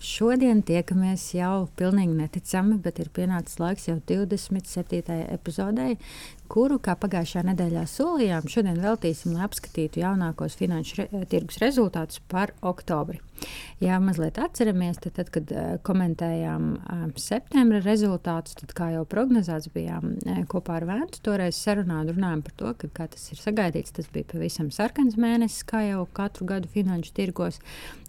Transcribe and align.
Šodien 0.00 0.62
tiekamies 0.64 1.26
jau 1.36 1.66
pilnīgi 1.76 2.14
neticami, 2.16 2.78
bet 2.80 3.02
ir 3.02 3.10
pienācis 3.12 3.58
laiks 3.60 3.84
jau 3.90 3.98
27. 4.08 5.02
epizodei, 5.34 5.98
kuru, 6.50 6.80
kā 6.82 6.96
pagājušajā 6.98 7.46
nedēļā 7.52 7.86
solījām, 7.90 8.50
šodien 8.50 8.82
veltīsim, 8.82 9.34
lai 9.36 9.46
apskatītu 9.46 10.02
jaunākos 10.02 10.58
finanšu 10.58 11.02
re 11.02 11.24
tirgus 11.30 11.60
rezultātus 11.62 12.22
par 12.30 12.54
oktobri. 12.66 13.20
Ja 13.80 13.96
mazliet 14.00 14.38
atceramies, 14.38 14.98
tad, 15.00 15.14
tad 15.16 15.30
kad 15.32 15.52
uh, 15.54 15.68
komentējām 15.86 16.64
uh, 16.76 17.04
septembra 17.20 17.80
rezultātus, 17.80 18.58
tad, 18.58 18.74
kā 18.76 18.90
jau 18.92 19.06
prognozēts, 19.08 19.70
bijām 19.72 20.16
uh, 20.18 20.42
kopā 20.50 20.76
ar 20.76 20.86
Vēntu 20.90 21.22
toreiz 21.24 21.56
sarunā 21.56 22.02
un 22.02 22.10
runājām 22.12 22.42
par 22.44 22.56
to, 22.60 22.72
ka, 22.82 22.90
kā 22.98 23.06
tas 23.14 23.30
ir 23.32 23.40
sagaidīts, 23.40 23.94
tas 23.96 24.10
bija 24.12 24.28
pavisam 24.34 24.68
sarkans 24.74 25.16
mēnesis, 25.20 25.64
kā 25.68 25.86
jau 25.86 26.02
katru 26.16 26.48
gadu 26.50 26.68
finanšu 26.74 27.14
tirgos. 27.16 27.60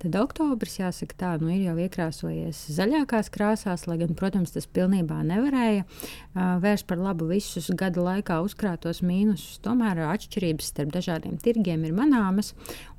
Tad 0.01 0.17
oktobris, 0.19 0.79
jāsaka 0.81 1.17
tā, 1.23 1.31
nu 1.39 1.51
ir 1.53 1.63
jau 1.69 1.77
iekrāsojies 1.85 2.65
zaļākās 2.75 3.31
krāsās, 3.31 3.85
lai 3.87 3.99
gan, 4.01 4.15
protams, 4.17 4.51
tas 4.55 4.67
pilnībā 4.67 5.21
nevarēja 5.29 5.85
vērst 6.33 6.87
par 6.89 6.99
labu 6.99 7.27
visus 7.29 7.69
gada 7.77 8.01
laikā 8.03 8.30
uzkrātos 8.45 9.01
mīnusus. 9.05 9.59
Tomēr 9.65 9.99
atšķirības 10.07 10.71
starp 10.71 10.95
dažādiem 10.95 11.35
tirgiem 11.43 11.83
ir 11.87 11.93
manāmas, 11.97 12.53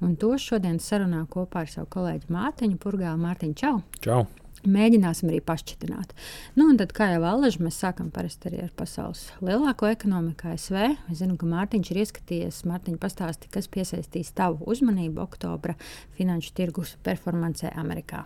un 0.05 0.14
to 0.20 0.34
šodien 0.41 0.78
sarunā 0.83 1.25
kopā 1.33 1.64
ar 1.64 1.72
savu 1.72 1.88
kolēģi 1.97 2.30
Mārtiņu 2.33 2.78
Purgālu. 2.83 3.22
Mārtiņu, 3.25 3.58
čau! 3.58 3.75
Čau! 4.05 4.22
Mēģināsim 4.62 5.27
arī 5.33 5.41
pašķitināt. 5.42 6.12
Nu, 6.55 6.69
tad, 6.78 6.92
kā 6.94 7.08
jau 7.10 7.25
Alaži, 7.27 7.64
mēs 7.64 7.80
sākam 7.83 8.12
arī 8.14 8.60
ar 8.62 8.70
pasaules 8.78 9.25
lielāko 9.42 9.91
ekonomiku, 9.91 10.53
ASV. 10.53 10.78
Es 11.10 11.19
zinu, 11.19 11.34
ka 11.41 11.48
Mārtiņš 11.50 11.91
ir 11.91 12.03
ieskatījies, 12.05 12.62
Mārtiņš 12.70 13.03
pastāstīja, 13.03 13.56
kas 13.56 13.70
piesaistīs 13.72 14.30
tavu 14.38 14.62
uzmanību 14.70 15.25
oktobra 15.25 15.75
finanšu 16.14 16.55
tirgus 16.55 16.94
performancē 17.03 17.75
Amerikā. 17.75 18.22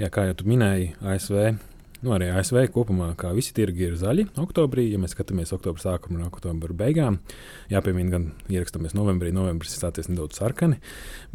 Jā, 0.00 0.08
kā 0.08 0.30
jau 0.30 0.40
tu 0.40 0.48
minēji, 0.48 0.94
ASV 1.04 1.58
Nu, 2.04 2.12
arī 2.12 2.26
ASV 2.28 2.66
kopumā, 2.74 3.08
kā 3.16 3.30
visi 3.32 3.54
tirgi 3.56 3.86
ir 3.86 3.94
zaļi 3.96 4.26
oktobrī, 4.42 4.84
ja 4.90 4.98
mēs 5.00 5.14
skatāmies 5.16 5.54
oktobra 5.56 5.80
sākumu 5.80 6.18
un 6.18 6.26
oktobra 6.26 6.74
beigām. 6.76 7.16
Jāpiemina, 7.72 8.10
gan 8.12 8.26
ierakstāmies 8.52 8.92
novembrī, 8.96 9.30
novembris 9.32 9.78
sācies 9.78 10.10
nedaudz 10.10 10.36
sarkani, 10.36 10.76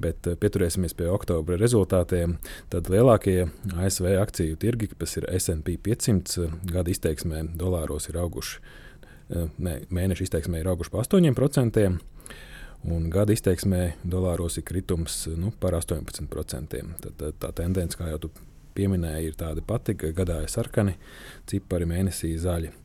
bet 0.02 0.30
eh, 0.30 0.38
pieturēsimies 0.38 0.94
pie 0.98 1.08
oktobra 1.10 1.58
rezultātiem. 1.58 2.38
Tad 2.74 2.92
lielākie 2.94 3.48
ASV 3.74 4.12
akciju 4.22 4.60
tirgi, 4.62 4.92
kas 4.94 5.18
ir 5.18 5.26
SP 5.34 5.80
500, 5.82 6.52
gada 6.70 6.94
izteiksmē 6.94 7.48
dolāros 7.58 8.12
ir 8.12 8.22
auguši, 8.22 8.62
eh, 8.62 9.50
ne, 9.58 9.76
mēneša 9.90 10.28
izteiksmē 10.28 10.62
ir 10.62 10.70
auguši 10.76 10.94
par 10.94 11.10
8%. 11.10 11.98
Un 12.92 13.10
gada 13.14 13.34
izteiksmē 13.34 13.82
dolāros 14.06 14.62
ir 14.62 14.66
kritums 14.66 15.24
nu, 15.38 15.52
par 15.58 15.74
18%. 15.78 16.86
Tad, 17.02 17.28
tā 17.42 17.54
tendence, 17.58 17.98
kā 17.98 18.14
jau 18.14 18.24
tu 18.28 18.34
pieminēja, 18.76 19.22
ir 19.26 19.36
tāda 19.40 19.62
pati, 19.66 19.96
ka 20.00 20.06
gadā 20.16 20.38
ir 20.46 20.52
sarkani, 20.52 20.94
cipari 21.50 21.86
mēnesī 21.90 22.30
zaļi. 22.42 22.70
Eh, 22.72 22.76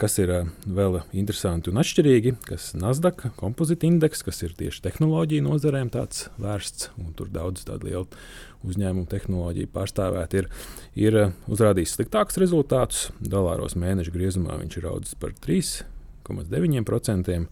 kas 0.00 0.14
ir 0.22 0.28
eh, 0.32 0.46
vēl 0.64 0.92
interesanti 1.16 1.70
un 1.72 1.80
atšķirīgi, 1.82 2.30
kas 2.46 2.62
ir 2.74 2.80
Nasdaq 2.82 3.16
kompozīta 3.36 3.88
indeks, 3.88 4.24
kas 4.26 4.38
ir 4.46 4.52
tieši 4.56 4.84
tehnoloģiju 4.86 5.42
nozarēm 5.44 5.88
tāds 5.92 6.18
vērsts, 6.40 6.82
un 7.02 7.08
tur 7.18 7.28
daudz 7.32 7.58
tādu 7.68 7.82
lielu 7.90 8.06
uzņēmumu 8.66 9.06
tehnoloģiju 9.12 9.72
pārstāvēt, 9.74 10.30
ir, 10.40 10.44
ir 10.98 11.12
eh, 11.20 11.34
uzrādījis 11.52 11.94
sliktākus 11.98 12.40
rezultātus. 12.42 13.00
Dolāros 13.20 13.74
mēneša 13.78 14.10
griezumā 14.14 14.52
viņš 14.62 14.74
ir 14.80 14.84
audzis 14.92 15.14
par 15.20 15.30
3,9% 15.44 17.46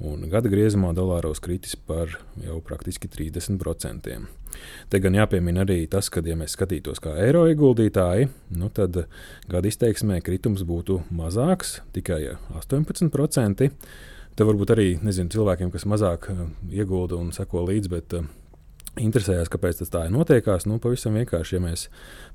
un 0.00 0.24
gada 0.32 0.50
griezumā 0.52 0.92
dolāros 0.96 1.42
kritis 1.44 1.76
par 1.76 2.12
jau 2.40 2.60
praktiski 2.64 3.08
30%. 3.10 4.20
Te 4.90 5.00
gan 5.02 5.14
jāpiemina 5.14 5.64
arī 5.64 5.84
tas, 5.90 6.08
ka, 6.12 6.22
ja 6.26 6.36
mēs 6.38 6.56
skatītos 6.56 7.02
kā 7.02 7.14
eiro 7.24 7.44
ieguldītāji, 7.50 8.30
nu 8.58 8.70
tad 8.74 9.04
gada 9.50 9.70
izteiksmē 9.70 10.20
kritums 10.24 10.64
būtu 10.66 11.02
mazāks, 11.14 11.78
tikai 11.94 12.22
18%. 12.58 13.70
Te 14.38 14.46
varbūt 14.46 14.72
arī 14.72 14.88
nezinu, 15.04 15.30
cilvēkiem, 15.32 15.72
kas 15.74 15.84
mazāk 15.90 16.30
uh, 16.32 16.46
iegulda 16.72 17.18
un 17.18 17.32
seko 17.34 17.64
līdzi, 17.66 17.90
bet 17.92 18.14
uh, 18.16 18.28
interesējās, 19.00 19.50
kāpēc 19.52 19.82
tas 19.82 19.92
tā 19.92 20.06
ir 20.06 20.14
notiekās. 20.14 20.66
Nu, 20.70 20.78
pavisam 20.82 21.18
vienkārši, 21.18 21.58
ja 21.58 21.62
mēs 21.64 21.86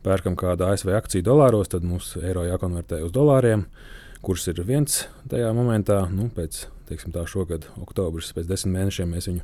pērkam 0.05 0.37
kādu 0.39 0.67
ASV 0.69 0.93
akciju 0.99 1.25
dolāros, 1.25 1.71
tad 1.71 1.87
mums 1.87 2.13
eiro 2.21 2.45
jākonvertē 2.47 3.01
uz 3.05 3.15
dolāriem. 3.15 3.65
Kurs 4.25 4.47
ir 4.51 4.61
viens 4.67 5.05
tajā 5.29 5.51
momentā. 5.55 6.03
Nu, 6.13 6.29
pēc 6.33 6.65
teiksim, 6.89 7.13
tā, 7.15 7.25
šogad, 7.29 7.67
oktobris, 7.81 8.33
pēc 8.35 8.49
desmit 8.49 8.75
mēnešiem 8.77 9.11
mēs 9.15 9.29
viņu 9.31 9.43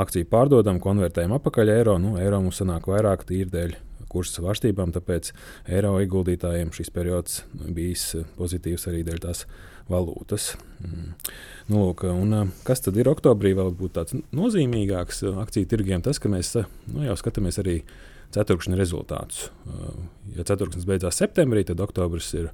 akciju 0.00 0.28
pārdodam, 0.30 0.80
konvertējam 0.82 1.36
atpakaļ 1.36 1.74
eiro. 1.76 1.98
Nu, 2.02 2.16
eiro 2.20 2.40
mums 2.42 2.58
sanāk 2.60 2.88
vairāk 2.90 3.26
tīri 3.28 3.50
dēļ 3.52 3.76
kursa 4.14 4.40
svārstībām, 4.40 4.92
tāpēc 4.94 5.32
eiro 5.74 5.94
ieguldītājiem 6.02 6.72
šis 6.74 6.92
periods 6.94 7.42
bijis 7.54 8.12
pozitīvs 8.38 8.88
arī 8.90 9.02
dēļ 9.06 9.22
tās 9.24 9.44
valūtas. 9.90 10.54
Mm. 10.80 11.12
Nu, 11.68 11.80
lūk, 11.80 12.06
un, 12.08 12.52
kas 12.66 12.84
tad 12.84 12.98
ir 13.00 13.10
oktobrī 13.10 13.54
vēl 13.56 13.72
būt 13.76 13.96
tāds 13.98 14.16
nozīmīgāks 14.36 15.24
akciju 15.44 15.68
tirgiem? 15.70 16.04
Tas, 16.04 16.20
ka 16.22 16.30
mēs 16.32 16.54
nu, 16.60 17.04
jau 17.04 17.16
skatāmies 17.20 17.60
arī 17.62 17.80
ceturkšņa 18.34 18.78
rezultātus. 18.78 19.48
Ja 20.34 20.46
ceturkšņs 20.46 20.88
beidzās 20.88 21.20
septembrī, 21.20 21.64
tad 21.68 21.82
oktobris 21.84 22.32
ir 22.38 22.50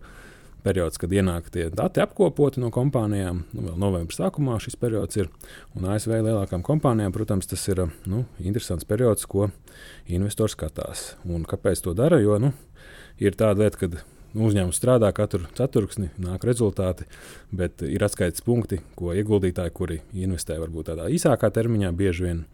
periods, 0.65 0.99
kad 1.01 1.13
ienāk 1.13 1.51
tie 1.55 1.69
dati 1.75 2.03
apkopoti 2.03 2.63
no 2.63 2.71
kompānijām. 2.75 3.45
Nu, 3.55 3.65
vēl 3.67 3.79
novembrī 3.81 4.17
sākumā 4.17 4.59
šis 4.63 4.79
periods 4.81 5.19
ir. 5.21 5.31
Un 5.79 5.89
ASV 5.91 6.21
lielākām 6.21 6.65
kompānijām, 6.67 7.15
protams, 7.15 7.49
tas 7.51 7.67
ir 7.71 7.87
nu, 8.09 8.25
interesants 8.39 8.89
periods, 8.89 9.27
ko 9.31 9.51
investors 10.11 10.57
skatās. 10.57 11.05
Un 11.25 11.45
kāpēc 11.49 11.85
to 11.85 11.95
dara? 11.99 12.21
Jo 12.23 12.39
nu, 12.43 12.53
ir 13.23 13.37
tāda 13.39 13.65
lieta, 13.65 13.81
ka 13.81 13.91
nu, 13.91 14.47
uzņēmums 14.51 14.79
strādā 14.79 15.11
katru 15.17 15.49
ceturksni, 15.59 16.11
nāk 16.23 16.45
rezultāti, 16.47 17.09
bet 17.51 17.83
ir 17.87 18.05
atskaites 18.07 18.45
punkti, 18.47 18.81
ko 18.99 19.15
ieguldītāji, 19.17 19.75
kuri 19.75 20.01
investē 20.15 20.61
varbūt 20.63 20.93
tādā 20.93 21.11
īsākā 21.11 21.51
termiņā, 21.55 21.93
bieži 21.97 22.29
vien 22.29 22.45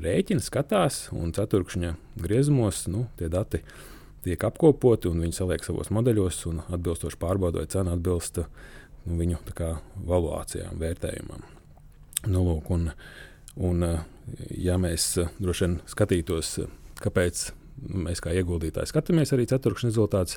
rēķina, 0.00 0.42
skatās 0.42 1.08
un 1.14 1.32
ceturkšņa 1.36 1.94
griezumos 2.20 2.84
nu, 2.90 3.06
tie 3.18 3.30
dati 3.32 3.62
tiek 4.24 4.44
apkopoti 4.44 5.08
un 5.10 5.22
viņi 5.24 5.36
saliek 5.36 5.64
savos 5.64 5.90
modeļos 5.94 6.42
un 6.50 6.62
atbilstoši 6.68 7.18
pārbauda, 7.20 7.62
vai 7.62 7.70
cena 7.72 7.94
atbilst 7.96 8.42
nu, 8.42 9.16
viņu 9.16 9.40
kā, 9.56 9.74
valuācijām, 10.08 10.76
vērtējumam. 10.80 11.46
Nu, 12.28 12.44
lūk, 12.44 12.68
un, 12.74 12.90
un, 13.56 13.86
ja 14.52 14.76
mēs 14.80 15.14
droši 15.40 15.66
vien 15.66 15.78
skatītos, 15.88 16.58
kāpēc 17.00 17.46
mēs 17.80 18.20
kā 18.20 18.34
ieguldītāji 18.36 18.90
skatāmies 18.90 19.32
arī 19.32 19.46
ceturkšņa 19.48 19.88
rezultātus, 19.88 20.36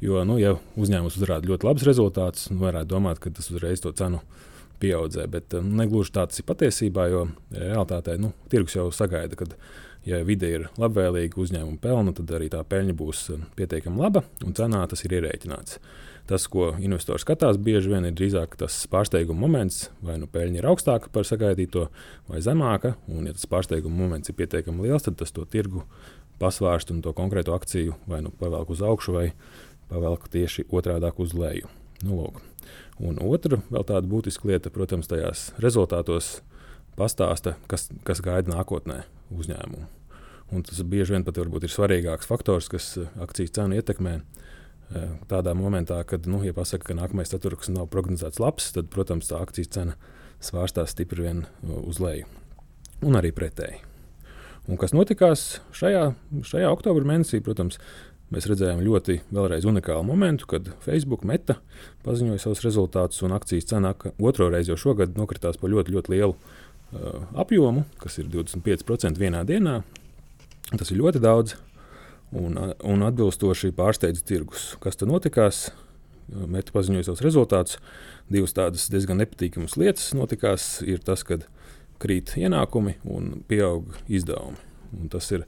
jo, 0.00 0.22
nu, 0.24 0.38
ja 0.40 0.54
uzņēmums 0.80 1.18
uzrāda 1.20 1.50
ļoti 1.50 1.68
labus 1.68 1.84
rezultātus, 1.88 2.48
nu, 2.54 2.62
varētu 2.64 2.88
domāt, 2.94 3.20
ka 3.20 3.32
tas 3.36 3.50
uzreiz 3.52 3.84
to 3.84 3.92
cenu 3.96 4.22
pieaudzē, 4.80 5.26
bet 5.28 5.52
negluži 5.60 6.14
tāds 6.16 6.40
ir 6.40 6.48
patiesībā, 6.48 7.04
jo 7.12 7.26
realtātē 7.52 8.16
nu, 8.20 8.32
tirgus 8.52 8.78
jau 8.78 8.88
sagaida, 8.94 9.36
ka 9.36 9.50
ja 10.08 10.20
vide 10.26 10.48
ir 10.48 10.68
labvēlīga, 10.80 11.38
uzņēmuma 11.40 11.80
pelna, 11.82 12.14
tad 12.16 12.30
arī 12.36 12.50
tā 12.52 12.62
peļņa 12.66 12.94
būs 12.96 13.24
um, 13.34 13.44
pietiekami 13.58 14.00
laba 14.00 14.24
un 14.46 14.56
cenā 14.56 14.82
tas 14.90 15.04
ir 15.04 15.18
ierēķināts. 15.18 15.80
Tas, 16.30 16.44
ko 16.46 16.68
investors 16.78 17.24
skatās, 17.24 17.58
bieži 17.58 17.90
vien 17.90 18.04
ir 18.06 18.14
drīzāk 18.14 18.54
tas 18.60 18.76
pārsteiguma 18.92 19.48
moments, 19.48 19.88
vai 20.04 20.14
nu 20.20 20.28
peļņa 20.30 20.60
ir 20.60 20.68
augstāka 20.70 21.10
par 21.10 21.26
sagaidīto, 21.26 21.88
vai 22.30 22.38
zemāka. 22.44 22.94
Un, 23.10 23.26
ja 23.26 23.34
tas 23.34 23.48
pārsteiguma 23.50 24.04
moments 24.04 24.30
ir 24.30 24.38
pietiekami 24.38 24.86
liels, 24.86 25.08
tad 25.08 25.18
tas 25.18 25.34
to 25.34 25.42
tirgu 25.50 25.82
pasvērst 26.40 26.94
un 26.94 27.02
to 27.02 27.12
konkrēto 27.16 27.56
akciju 27.56 27.98
vai 28.08 28.22
nu 28.22 28.30
pavelk 28.30 28.70
uz 28.70 28.84
augšu, 28.86 29.16
vai 29.18 29.26
pavelk 29.90 30.30
tieši 30.30 30.68
otrādi 30.70 31.10
uz 31.18 31.34
leju. 31.34 31.72
Nu, 32.06 32.16
lūk. 32.16 32.38
un 33.02 33.18
otra 33.20 33.58
vēl 33.68 33.84
tāda 33.84 34.06
būtiska 34.08 34.48
lieta, 34.48 34.70
protams, 34.70 35.10
tajās 35.10 35.50
rezultātos 35.58 36.38
pastāsta, 36.96 37.56
kas, 37.66 37.90
kas 38.06 38.22
gaida 38.24 38.54
nākotnē 38.54 39.02
uzņēmumu. 39.30 39.88
Un 40.50 40.64
tas 40.66 40.80
bieži 40.82 41.14
vien 41.14 41.24
pat 41.26 41.38
ir 41.38 41.70
svarīgāks 41.70 42.28
faktors, 42.30 42.70
kas 42.72 42.92
eh, 42.98 43.10
akcijas 43.22 43.54
cenu 43.58 43.78
ietekmē. 43.78 44.16
Eh, 44.18 45.12
tādā 45.30 45.54
momentā, 45.54 46.00
kad, 46.04 46.26
nu, 46.26 46.42
ja 46.46 46.54
pasaka, 46.56 46.90
ka 46.90 46.98
nākamais 46.98 47.30
ceturksnis 47.30 47.76
nav 47.76 47.90
prognozēts 47.92 48.42
labs, 48.42 48.72
tad, 48.74 48.90
protams, 48.90 49.30
tā 49.30 49.38
akcijas 49.38 49.70
cena 49.76 49.96
svārstās 50.42 50.96
stipri 50.96 51.28
vien 51.28 51.44
uz 51.62 52.00
leju. 52.02 52.26
Un 53.06 53.16
arī 53.16 53.30
pretēji. 53.36 53.80
Un 54.68 54.78
kas 54.80 54.92
notikās 54.92 55.60
šajā, 55.76 56.10
šajā 56.46 56.68
oktobra 56.70 57.06
mēnesī, 57.08 57.40
protams, 57.44 57.78
mēs 58.30 58.46
redzējām 58.50 58.82
ļoti 58.84 59.20
unikālu 59.70 60.04
momentu, 60.06 60.46
kad 60.50 60.68
Facebook 60.84 61.24
meta 61.26 61.56
paziņoja 62.06 62.42
savus 62.42 62.62
rezultātus, 62.66 63.22
un 63.26 63.34
akcijas 63.34 63.70
cena 63.72 63.94
otro 64.18 64.50
reizi 64.52 64.70
jau 64.72 64.78
šogad 64.78 65.18
nokritās 65.18 65.58
par 65.60 65.72
ļoti, 65.72 65.96
ļoti 65.96 66.14
lielu 66.14 66.36
apjomu, 67.38 67.84
kas 68.00 68.18
ir 68.18 68.30
25% 68.32 69.20
vienā 69.20 69.44
dienā. 69.46 69.80
Tas 70.70 70.90
ir 70.90 71.00
ļoti 71.00 71.22
daudz, 71.22 71.56
un, 72.36 72.58
un 72.86 73.06
atbilstoši 73.06 73.72
pārsteidz 73.76 74.22
tirgus. 74.26 74.74
Kas 74.82 74.98
tad 74.98 75.10
notikās? 75.10 75.68
Meta 76.30 76.70
paziņoja 76.74 77.08
savus 77.08 77.24
rezultātus. 77.26 77.78
Divas 78.30 78.54
tādas 78.54 78.86
diezgan 78.92 79.18
nepatīkamas 79.18 79.74
lietas 79.80 80.12
notikās. 80.14 80.76
Ir 80.86 81.02
tas, 81.02 81.24
ka 81.26 81.40
krīt 82.00 82.36
ienākumi 82.38 83.00
un 83.10 83.40
pieaug 83.50 83.90
izdevumi. 84.08 84.60
Un 84.96 85.10
tas 85.10 85.26
ir 85.34 85.44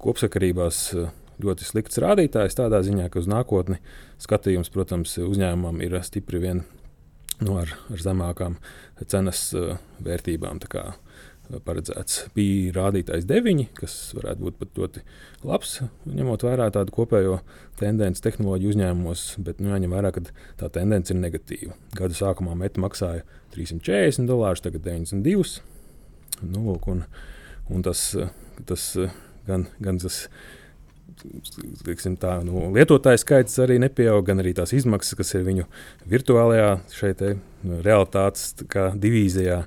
kopsakarībās 0.00 0.82
eh, 0.96 1.08
ļoti 1.40 1.66
slikts 1.66 2.00
rādītājs 2.00 2.56
tādā 2.56 2.82
ziņā, 2.84 3.08
ka 3.12 3.20
uz 3.20 3.28
nākotni 3.30 3.80
skatījums, 4.20 4.70
protams, 4.72 5.16
uzņēmumam 5.24 5.80
ir 5.84 5.96
stipri 6.04 6.40
vien 6.42 6.62
nu, 7.44 7.56
ar, 7.60 7.72
ar 7.92 8.02
zemākām 8.04 8.58
cenas 9.08 9.48
uh, 9.56 9.78
vērtībām. 10.04 10.60
Eh, 10.60 11.58
paredzēts 11.66 12.28
bija 12.36 12.74
rādītājs 12.76 13.26
9, 13.28 13.64
kas 13.78 13.94
varētu 14.16 14.46
būt 14.46 14.58
pat 14.60 14.78
ļoti 14.78 15.02
labs, 15.48 15.78
ņemot 16.06 16.44
vērā 16.46 16.68
tādu 16.74 16.94
kopējo 16.94 17.40
tendenci 17.80 18.22
tehnoloģiju 18.26 18.74
uzņēmumos, 18.74 19.24
bet 19.46 19.62
nu, 19.62 19.72
jāņem 19.74 19.96
vērā, 19.96 20.12
ka 20.14 20.24
tā 20.60 20.70
tendence 20.76 21.14
ir 21.14 21.20
negatīva. 21.20 21.74
Gada 21.98 22.16
sākumā 22.16 22.54
meta 22.58 22.82
maksāja 22.82 23.24
340 23.56 24.30
dolārus, 24.30 24.62
tagad 24.64 24.86
92. 24.86 25.64
Nu, 26.44 26.62
lūk, 26.70 26.86
un, 26.92 27.04
un 27.72 27.84
tas, 27.84 28.04
tas 28.68 28.86
gan, 29.48 29.66
gan 29.82 29.98
tas 30.00 30.22
tā, 32.20 32.34
nu, 32.46 32.66
lietotāju 32.74 33.20
skaits 33.20 33.58
arī 33.62 33.78
nepieaug, 33.82 34.22
gan 34.26 34.42
arī 34.42 34.54
tās 34.56 34.72
izmaksas, 34.76 35.18
kas 35.18 35.34
ir 35.36 35.46
viņu 35.46 35.66
virtuālajā 36.10 36.70
šeit, 36.94 37.22
nu, 37.66 37.80
realitātes 37.84 38.54
divīzijā, 39.00 39.62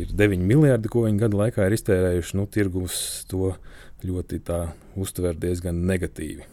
ir 0.00 0.14
9 0.16 0.46
miljardi, 0.46 0.92
ko 0.92 1.06
viņi 1.06 1.24
gadu 1.24 1.40
laikā 1.40 1.66
ir 1.66 1.76
iztērējuši. 1.78 2.38
Nu, 2.38 2.46
tirgus 2.50 3.00
to 3.30 3.54
ļoti 4.06 4.40
uztver 5.00 5.36
diezgan 5.40 5.84
negatīvi. 5.88 6.46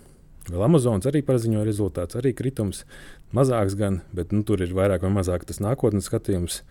Vēl 0.48 0.64
Amazonas 0.64 1.08
arī 1.10 1.22
paziņoja 1.28 1.66
rezultāts, 1.68 2.16
arī 2.16 2.32
kritums 2.36 2.86
mazāks, 3.36 3.76
gan, 3.80 4.02
bet 4.16 4.32
nu, 4.32 4.46
tur 4.48 4.64
ir 4.64 4.72
vairāk 4.76 5.04
vai 5.04 5.12
mazāk 5.20 5.44
tas 5.48 5.60
nākotnes 5.64 6.08
skatījums. 6.08 6.62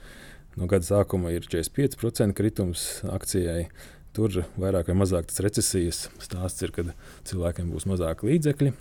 No 0.56 0.64
gada 0.70 0.88
sākuma 0.88 1.34
ir 1.34 1.44
45% 1.44 2.32
kritums 2.36 2.86
akcijai. 3.12 3.66
Tur 4.16 4.32
vairāk 4.56 4.88
vai 4.90 4.96
mazāk 5.02 5.28
tas 5.28 5.42
recesijas 5.44 6.06
stāsts 6.22 6.64
ir, 6.64 6.72
kad 6.72 6.94
cilvēkiem 7.28 7.68
būs 7.72 7.84
mazāk 7.90 8.24
līdzekļi. 8.24 8.72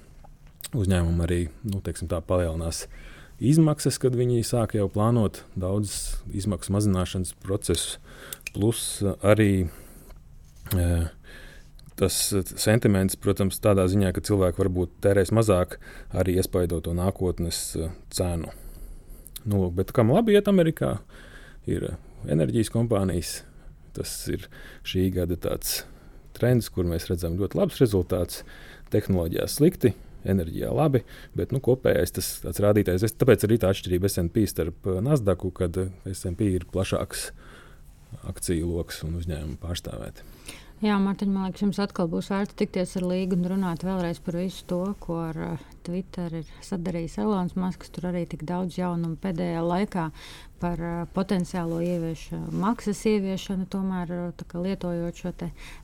Uzņēmumi 0.75 1.25
arī 1.25 1.39
nu, 1.67 1.81
teiksim, 1.83 2.07
tā, 2.11 2.21
palielinās 2.25 2.85
izmaksas, 3.43 3.99
kad 4.01 4.15
viņi 4.15 4.45
sāk 4.47 4.77
jau 4.77 4.87
plānot 4.91 5.43
daudzas 5.59 6.23
izmaksu 6.31 6.73
mazināšanas 6.75 7.35
procesus. 7.43 7.99
Plus 8.55 8.79
arī 9.19 9.67
e, 10.71 10.87
tas 11.99 12.19
sentiments, 12.55 13.19
protams, 13.19 13.59
tādā 13.63 13.89
ziņā, 13.91 14.13
ka 14.15 14.23
cilvēki 14.23 14.63
varbūt 14.63 14.95
tērēs 15.03 15.35
mazāk, 15.35 15.77
arī 16.15 16.39
iespaidot 16.39 16.87
to 16.87 16.95
nākotnes 16.95 17.61
e, 17.75 17.91
cenu. 18.15 18.55
Nu, 19.45 19.67
bet 19.75 19.91
kam 19.93 20.15
labi 20.15 20.39
iet 20.39 20.47
Amerikā? 20.49 20.95
ir 21.69 21.95
enerģijas 22.29 22.71
kompānijas. 22.73 23.39
Tas 23.95 24.15
ir 24.31 24.47
šī 24.87 25.07
gada 25.15 25.37
trends, 26.35 26.69
kur 26.69 26.87
mēs 26.89 27.07
redzam 27.11 27.37
ļoti 27.39 27.59
labus 27.59 27.81
rezultātus. 27.83 28.43
Tehnoloģijā 28.93 29.47
slikti, 29.49 29.93
enerģijā 30.29 30.69
labi, 30.75 31.01
bet 31.37 31.53
nu, 31.55 31.61
kopējais 31.63 32.15
tas 32.17 32.61
rādītājs. 32.61 33.05
Es, 33.07 33.15
tāpēc 33.17 33.47
arī 33.47 33.57
tā 33.61 33.71
atšķirība 33.73 34.11
SP 34.11 34.45
starp 34.49 34.89
Nasdaqu, 35.05 35.51
kad 35.55 35.79
SP 36.11 36.51
ir 36.53 36.67
plašāks 36.71 37.29
akciju 38.29 38.69
lokus 38.75 39.01
un 39.05 39.17
uzņēmumu 39.19 39.59
pārstāvēti. 39.61 40.25
Jā, 40.83 40.97
Mārtiņ, 40.99 41.29
man 41.31 41.47
liekas, 41.47 41.61
jums 41.63 41.77
atkal 41.79 42.09
būs 42.11 42.27
vērts 42.33 42.57
tikties 42.59 42.97
ar 42.99 43.05
Līgu 43.07 43.37
un 43.37 43.45
runāt 43.47 43.85
vēlreiz 43.87 44.19
par 44.21 44.35
visu 44.35 44.65
to, 44.67 44.81
ko 44.99 45.21
ar 45.29 45.37
uh, 45.39 45.61
Twitter 45.87 46.41
ir 46.41 46.49
sadarījis 46.67 47.15
Elonas 47.23 47.55
Masks. 47.55 47.93
Tur 47.95 48.09
arī 48.11 48.25
tik 48.27 48.43
daudz 48.47 48.75
jaunumu 48.75 49.15
pēdējā 49.23 49.61
laikā 49.63 50.09
par 50.65 50.81
uh, 50.81 51.05
potenciālo 51.13 51.77
ieviešanu, 51.85 52.49
maksas 52.57 53.03
ieviešanu, 53.05 53.67
tomēr 53.69 54.13
kā, 54.49 54.61
lietojot 54.63 55.21
šo 55.21 55.33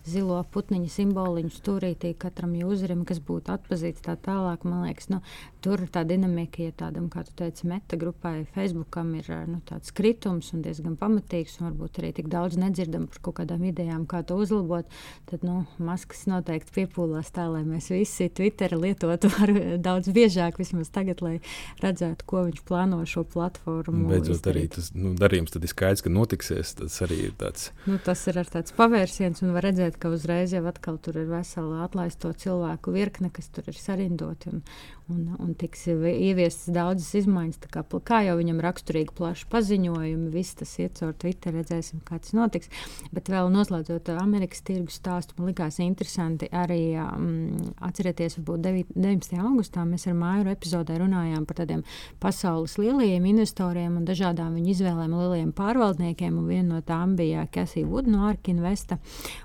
zilo 0.07 0.39
putniņu 0.53 0.89
simboliņu 0.89 1.51
stūrītī 1.53 2.15
katram 2.17 2.55
jūzerim, 2.57 3.03
kas 3.05 3.21
būtu 3.21 3.53
atpazīts 3.53 4.01
tā 4.05 4.15
tālāk. 4.17 4.65
Man 4.65 4.87
liekas, 4.87 5.11
nu, 5.13 5.19
tur 5.61 5.83
tā 5.91 6.01
dinamika, 6.07 6.63
ja 6.65 6.73
tādam, 6.77 7.09
kā 7.13 7.21
tu 7.27 7.35
teici, 7.37 7.67
meta 7.69 7.99
grupai, 7.99 8.47
Facebookam 8.55 9.13
ir 9.19 9.29
nu, 9.49 9.59
tāds 9.69 9.93
kritums 9.93 10.49
un 10.55 10.63
diezgan 10.65 10.97
pamatīgs, 10.97 11.59
un 11.59 11.69
varbūt 11.69 12.01
arī 12.01 12.13
tik 12.17 12.31
daudz 12.31 12.57
nedzirdam 12.61 13.05
par 13.11 13.21
kaut 13.27 13.37
kādām 13.41 13.67
idejām, 13.69 14.07
kā 14.09 14.23
to 14.25 14.39
uzlabot, 14.41 14.89
tad 15.29 15.45
nu, 15.45 15.61
maskas 15.77 16.25
noteikti 16.31 16.73
piepūlās 16.79 17.29
tā, 17.35 17.45
lai 17.51 17.61
mēs 17.67 17.91
visi 17.93 18.31
Twitter 18.33 18.73
lietotu 18.79 19.29
daudz 19.87 20.09
biežāk, 20.15 20.57
vismaz 20.61 20.89
tagad, 20.93 21.21
lai 21.21 21.37
redzētu, 21.83 22.25
ko 22.25 22.47
viņš 22.49 22.65
plāno 22.65 23.03
šo 23.05 23.27
platformu. 23.29 24.09
Beidzot, 24.09 24.49
arī 24.49 24.65
tas 24.73 24.91
nu, 24.95 25.13
darījums 25.19 25.55
ir 25.57 25.67
skaidrs, 25.69 26.03
ka 26.05 26.13
notiksies. 26.13 26.75
Tas 26.79 26.97
arī 27.05 27.19
ir 27.27 27.35
tāds. 27.39 27.69
Nu, 27.89 27.99
tas 28.03 28.23
ir 28.31 28.39
tāds 28.51 28.75
pavērsiens, 28.77 29.43
un 29.45 29.53
var 29.55 29.67
redzēt, 29.67 29.99
ka 30.01 30.11
uzreiz 30.13 30.55
jau 30.55 30.63
atkal 30.69 30.99
tur 31.03 31.21
ir 31.21 31.29
vesela 31.31 31.83
atlaisto 31.85 32.31
cilvēku 32.43 32.95
virkne, 32.95 33.31
kas 33.33 33.51
tur 33.53 33.69
ir 33.71 33.77
sarindoti. 33.77 34.51
Un, 34.51 34.63
un, 35.11 35.21
un 35.39 35.53
tiks 35.57 35.85
ieviestas 35.89 36.71
daudzas 36.73 37.09
izmaiņas. 37.21 37.59
Kā, 37.71 37.83
kā 38.07 38.21
jau 38.25 38.35
viņam 38.39 38.61
raksturīgi 38.63 39.15
plaši 39.17 39.47
paziņojumi, 39.51 40.29
viss 40.33 40.57
tas 40.59 40.73
iet 40.81 40.99
caur 40.99 41.13
Twitter, 41.19 41.55
redzēsim, 41.57 42.01
kā 42.07 42.19
tas 42.21 42.33
notiks. 42.37 42.71
Bet 43.13 43.31
vēl 43.31 43.51
noslēdzot 43.53 44.13
Amerikas 44.15 44.63
tirgus 44.67 44.99
stāstu, 45.01 45.37
man 45.37 45.51
likās 45.51 45.79
interesanti 45.83 46.49
arī 46.51 46.81
um, 47.01 47.71
atcerieties, 47.83 48.39
varbūt 48.39 48.65
19. 48.95 49.39
augustā 49.41 49.85
mēs 49.87 50.07
ar 50.09 50.17
māju 50.17 50.49
epizodē 50.51 50.99
runājām 51.01 51.47
par 51.49 51.61
tādiem 51.61 51.83
pasaules 52.21 52.77
lielajiem 52.81 53.27
investoriem 53.33 53.99
un 53.99 54.07
dažādām 54.07 54.50
viņu 54.55 54.73
izvēlēm 54.75 55.15
lielajiem 55.17 55.53
pārvaldniekiem. 55.57 56.41
Viena 56.47 56.77
no 56.77 56.81
tām 56.85 57.15
bija 57.19 57.47
Cassie 57.53 57.85
Wood 57.87 58.09
no 58.11 58.25
Arkinvesta. 58.29 58.99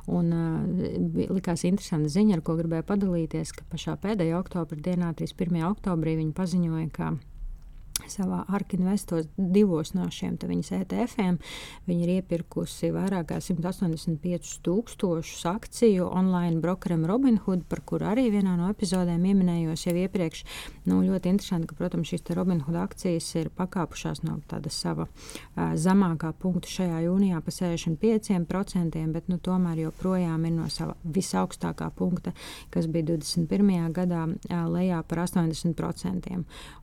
Un, 0.07 0.33
uh, 0.33 1.31
likās 1.31 1.67
interesanta 1.69 2.13
ziņa, 2.13 2.39
ar 2.39 2.45
ko 2.47 2.59
gribēju 2.59 2.87
padalīties, 2.89 3.55
ka 3.57 3.67
pašā 3.73 3.97
pēdējā 4.03 4.39
oktobra 4.41 4.79
dienā, 4.91 5.15
31. 5.17 5.65
oktobrī, 5.71 6.19
viņi 6.21 6.37
paziņoja, 6.37 6.91
ka 6.95 7.15
savā 8.11 8.43
Arkinvestos 8.53 9.29
divos 9.37 9.93
no 9.97 10.07
šiem 10.13 10.37
viņas 10.37 10.73
ETF-iem. 10.81 11.39
Viņa 11.89 12.05
ir 12.05 12.13
iepirkusi 12.19 12.93
vairāk 12.95 13.31
kā 13.31 13.41
185 13.43 14.61
tūkstošus 14.67 15.47
akciju 15.51 16.07
online 16.11 16.61
brokeram 16.63 17.07
Robinhood, 17.09 17.65
par 17.71 17.83
kuru 17.87 18.07
arī 18.13 18.29
vienā 18.35 18.57
no 18.59 18.69
epizodēm 18.71 19.25
pieminējos 19.27 19.87
jau 19.89 19.97
iepriekš. 19.97 20.45
Nu, 20.87 21.01
ļoti 21.03 21.33
interesanti, 21.33 21.71
ka, 21.71 21.79
protams, 21.79 22.11
šīs 22.13 22.27
Robinhood 22.37 22.77
akcijas 22.79 23.29
ir 23.41 23.51
pakāpušās 23.57 24.23
no 24.27 24.39
tāda 24.51 24.71
sava 24.71 25.09
uh, 25.09 25.75
zemākā 25.75 26.33
punkta 26.39 26.71
šajā 26.71 27.03
jūnijā 27.07 27.41
pa 27.43 27.55
65%, 27.55 29.03
bet 29.15 29.33
nu, 29.33 29.41
tomēr 29.43 29.87
joprojām 29.87 30.47
ir 30.47 30.55
no 30.59 30.69
sava 30.73 30.97
visaugstākā 31.03 31.91
punkta, 31.97 32.35
kas 32.75 32.87
bija 32.91 33.11
21. 33.15 33.91
gadā 33.97 34.27
uh, 34.29 34.63
lejā 34.71 35.03
par 35.09 35.25
80%. 35.27 36.43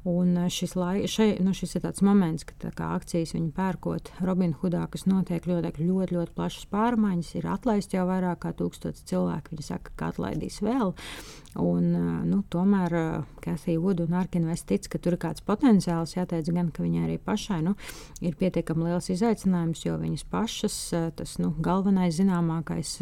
Un 0.09 0.35
uh, 0.35 0.49
šis 0.51 0.75
laiks 0.75 1.02
šai, 1.09 1.27
nu, 1.43 1.53
šis 1.55 1.77
ir 1.77 1.83
tāds 1.85 2.03
moments, 2.05 2.45
kad 2.47 2.65
tā 2.77 2.89
akcijas 2.95 3.33
viņi 3.35 3.51
pērkot 3.55 4.11
Robinhudā, 4.25 4.85
kas 4.91 5.05
notiek 5.09 5.45
ļoti, 5.49 5.83
ļoti, 5.83 6.17
ļoti 6.17 6.35
plašas 6.37 6.67
pārmaiņas, 6.73 7.31
ir 7.39 7.47
atlaists 7.51 7.95
jau 7.95 8.05
vairāk 8.09 8.43
kā 8.45 8.53
tūkstots 8.57 9.05
cilvēku. 9.09 9.53
Viņi 9.53 9.67
saka, 9.69 9.93
ka 9.99 10.11
atlaidīs 10.13 10.61
vēl. 10.63 10.93
Un, 11.59 11.89
nu, 12.25 12.39
tomēr 12.49 12.95
Kathija 13.43 13.81
Wood 13.81 14.01
un 14.07 14.15
Arkinvest 14.17 14.65
tic, 14.71 14.87
ka 14.89 14.97
tur 14.97 15.13
ir 15.17 15.21
kāds 15.21 15.43
potenciāls. 15.45 16.15
Jāteic 16.15 16.49
gan, 16.49 16.71
ka 16.73 16.85
viņai 16.85 17.03
arī 17.05 17.17
pašai 17.21 17.59
nu, 17.65 17.75
ir 18.25 18.33
pietiekami 18.39 18.87
liels 18.87 19.11
izaicinājums, 19.13 19.83
jo 19.85 19.99
viņas 20.01 20.25
pašas, 20.33 20.77
tas 21.17 21.35
nu, 21.41 21.51
galvenais 21.63 22.17
zināmākais 22.17 22.95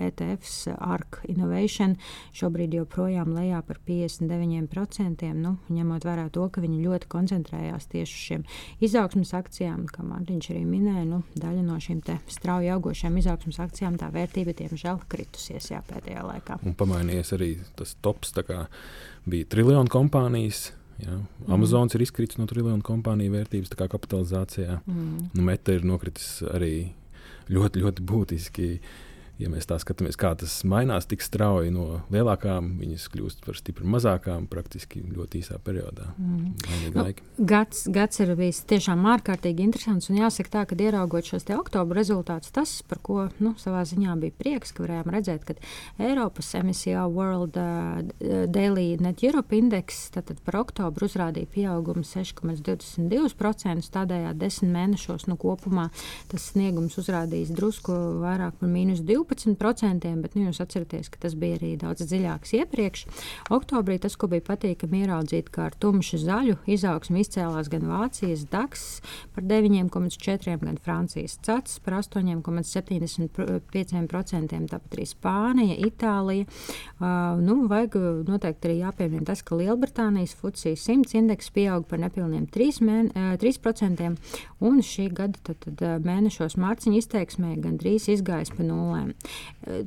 ETFs, 0.00 0.56
ARK 0.72 1.20
Innovation, 1.28 1.98
šobrīd 2.36 2.78
joprojām 2.78 3.34
lejā 3.36 3.60
par 3.66 3.82
59%. 3.84 5.28
Nu, 5.36 5.58
ņemot 5.68 6.08
vērā 6.08 6.28
to, 6.32 6.48
ka 6.48 6.64
viņi 6.64 6.80
ļoti 6.86 7.12
koncentrējās 7.48 7.88
tieši 7.88 8.14
uz 8.14 8.24
šiem 8.28 8.44
izaugsmas 8.80 9.32
akcijām, 9.34 9.86
kā 9.90 10.04
Mārtiņš 10.04 10.50
arī 10.52 10.64
minēja, 10.66 11.04
nu, 11.08 11.22
daļa 11.36 11.62
no 11.64 11.78
šīm 11.80 12.02
strauji 12.28 12.70
augošām 12.74 13.16
izaugsmas 13.18 13.60
akcijām 13.60 13.98
tā 13.98 14.10
vērtība 14.12 14.54
diemžēl 14.56 15.00
kritusies 15.08 15.70
jā, 15.70 15.82
pēdējā 15.88 16.24
laikā. 16.26 16.58
Un 16.64 16.74
pamainījies 16.74 17.32
arī 17.36 17.56
tas 17.76 17.96
tops. 18.00 18.34
Bija 19.28 19.44
triljonu 19.48 19.88
kompānijas, 19.88 20.72
Jā. 20.98 21.14
Mm. 21.14 21.52
Amazons 21.54 21.94
ir 21.94 22.02
izkritis 22.02 22.40
no 22.40 22.44
triljonu 22.50 22.82
kompāniju 22.82 23.30
vērtības 23.30 23.70
kapitalizācijā. 23.70 24.80
Mm. 24.82 25.28
Nu, 25.30 25.44
Meta 25.46 25.76
ir 25.76 25.84
nokritis 25.86 26.40
arī 26.42 26.90
ļoti, 27.54 27.84
ļoti 27.84 28.02
būtiski. 28.02 28.66
Ja 29.38 29.46
mēs 29.46 29.68
tā 29.70 29.76
skatāmies, 29.78 30.16
kā 30.18 30.32
tas 30.34 30.56
mainās 30.66 31.06
tik 31.06 31.22
strauji 31.22 31.70
no 31.70 32.00
lielākām, 32.10 32.72
viņas 32.80 33.04
kļūst 33.12 33.44
par 33.46 33.54
stipri 33.54 33.86
mazākām 33.86 34.48
praktiski 34.50 34.98
ļoti 35.14 35.42
īsā 35.44 35.60
periodā. 35.62 36.08
Mm. 36.18 36.56
Nu, 36.96 37.04
gads, 37.38 37.84
gads 37.94 38.18
ir 38.24 38.32
bijis 38.38 38.64
tiešām 38.66 39.06
ārkārtīgi 39.12 39.62
interesants. 39.62 40.10
Un 40.10 40.18
jāsaka, 40.18 40.50
tā, 40.56 40.64
ka 40.66 40.78
ieraugot 40.82 41.30
šos 41.30 41.46
oktobra 41.54 42.00
rezultātus, 42.00 42.50
tas, 42.54 42.72
par 42.82 42.98
ko 43.06 43.28
nu, 43.38 43.52
savā 43.62 43.84
ziņā 43.86 44.16
bija 44.24 44.34
prieks, 44.40 44.74
ka 44.74 44.82
varējām 44.82 45.14
redzēt, 45.14 45.46
ka 45.46 45.54
Eiropas 46.02 46.50
MSCI 46.58 47.06
World 47.06 47.60
uh, 47.62 48.02
Daily 48.50 48.88
Net 48.98 49.22
Europe 49.22 49.54
Index 49.54 50.08
par 50.42 50.58
oktobru 50.64 51.06
uzrādīja 51.06 51.46
pieaugumu 51.54 52.02
6,22%. 52.02 53.86
Tādējādi 53.94 54.42
desmit 54.42 54.74
mēnešos 54.74 55.28
nu, 55.30 55.38
kopumā 55.38 55.88
tas 56.32 56.50
sniegums 56.50 56.98
uzrādījis 56.98 57.54
drusku 57.54 57.94
vairāk 58.24 58.58
par 58.58 58.74
mīnus 58.74 59.06
12%. 59.06 59.27
12%, 59.28 60.22
bet 60.22 60.34
nu, 60.36 60.40
jūs 60.48 60.62
atceraties, 60.64 61.06
ka 61.12 61.16
tas 61.22 61.34
bija 61.38 61.54
arī 61.58 61.70
daudz 61.80 62.00
dziļāks 62.08 62.50
iepriekš. 62.60 63.00
Oktobrī 63.54 63.96
tas, 64.02 64.14
ko 64.18 64.24
bija 64.32 64.42
patīkami 64.48 64.96
ieraudzīt, 65.04 65.46
kā 65.54 65.60
ar 65.68 65.74
tumšu 65.80 66.16
zaļu 66.22 66.54
izaugsmu 66.68 67.16
izcēlās 67.22 67.66
gan 67.72 67.84
Vācijas 67.88 68.42
DAX 68.50 68.72
par 69.34 69.42
9,4%, 69.48 70.64
gan 70.64 70.76
Francijas 70.82 71.34
CATS 71.44 71.72
par 71.84 71.92
8,75%, 72.00 74.68
tāpat 74.72 74.90
arī 74.96 75.04
Spānija, 75.08 75.74
Itālija. 75.88 76.44
Uh, 76.98 77.06
nu, 77.42 77.54
vajag 77.70 77.92
noteikti 78.28 78.64
arī 78.68 78.76
jāpiemina 78.82 79.24
tas, 79.28 79.40
ka 79.46 79.52
Lielbritānijas 79.58 80.36
FUCI 80.38 80.72
100 80.78 81.18
indeks 81.22 81.46
pieaug 81.54 81.82
par 81.88 81.98
nepilniem 82.02 82.44
3%, 82.54 82.86
mēn, 82.88 83.04
uh, 83.12 83.16
3% 83.40 84.16
un 84.64 84.74
šī 84.84 85.04
gada 85.14 85.38
tad, 85.44 85.58
tad, 85.64 85.76
mēnešos 86.04 86.56
mārciņa 86.60 86.96
izteiksmē 87.02 87.50
gandrīz 87.62 88.08
izgājis 88.12 88.52
pa 88.54 88.66
nulēm. 88.66 89.12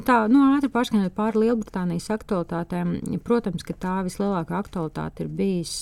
Tā 0.05 0.15
nu, 0.29 0.41
ātri 0.57 0.67
pārskaņot 0.73 1.13
pāri 1.15 1.45
Lielbritānijas 1.45 2.09
aktualitātēm. 2.13 2.97
Protams, 3.25 3.63
ka 3.65 3.75
tā 3.79 3.93
vislielākā 4.05 4.59
aktualitāte 4.59 5.25
ir 5.25 5.31
bijis 5.31 5.73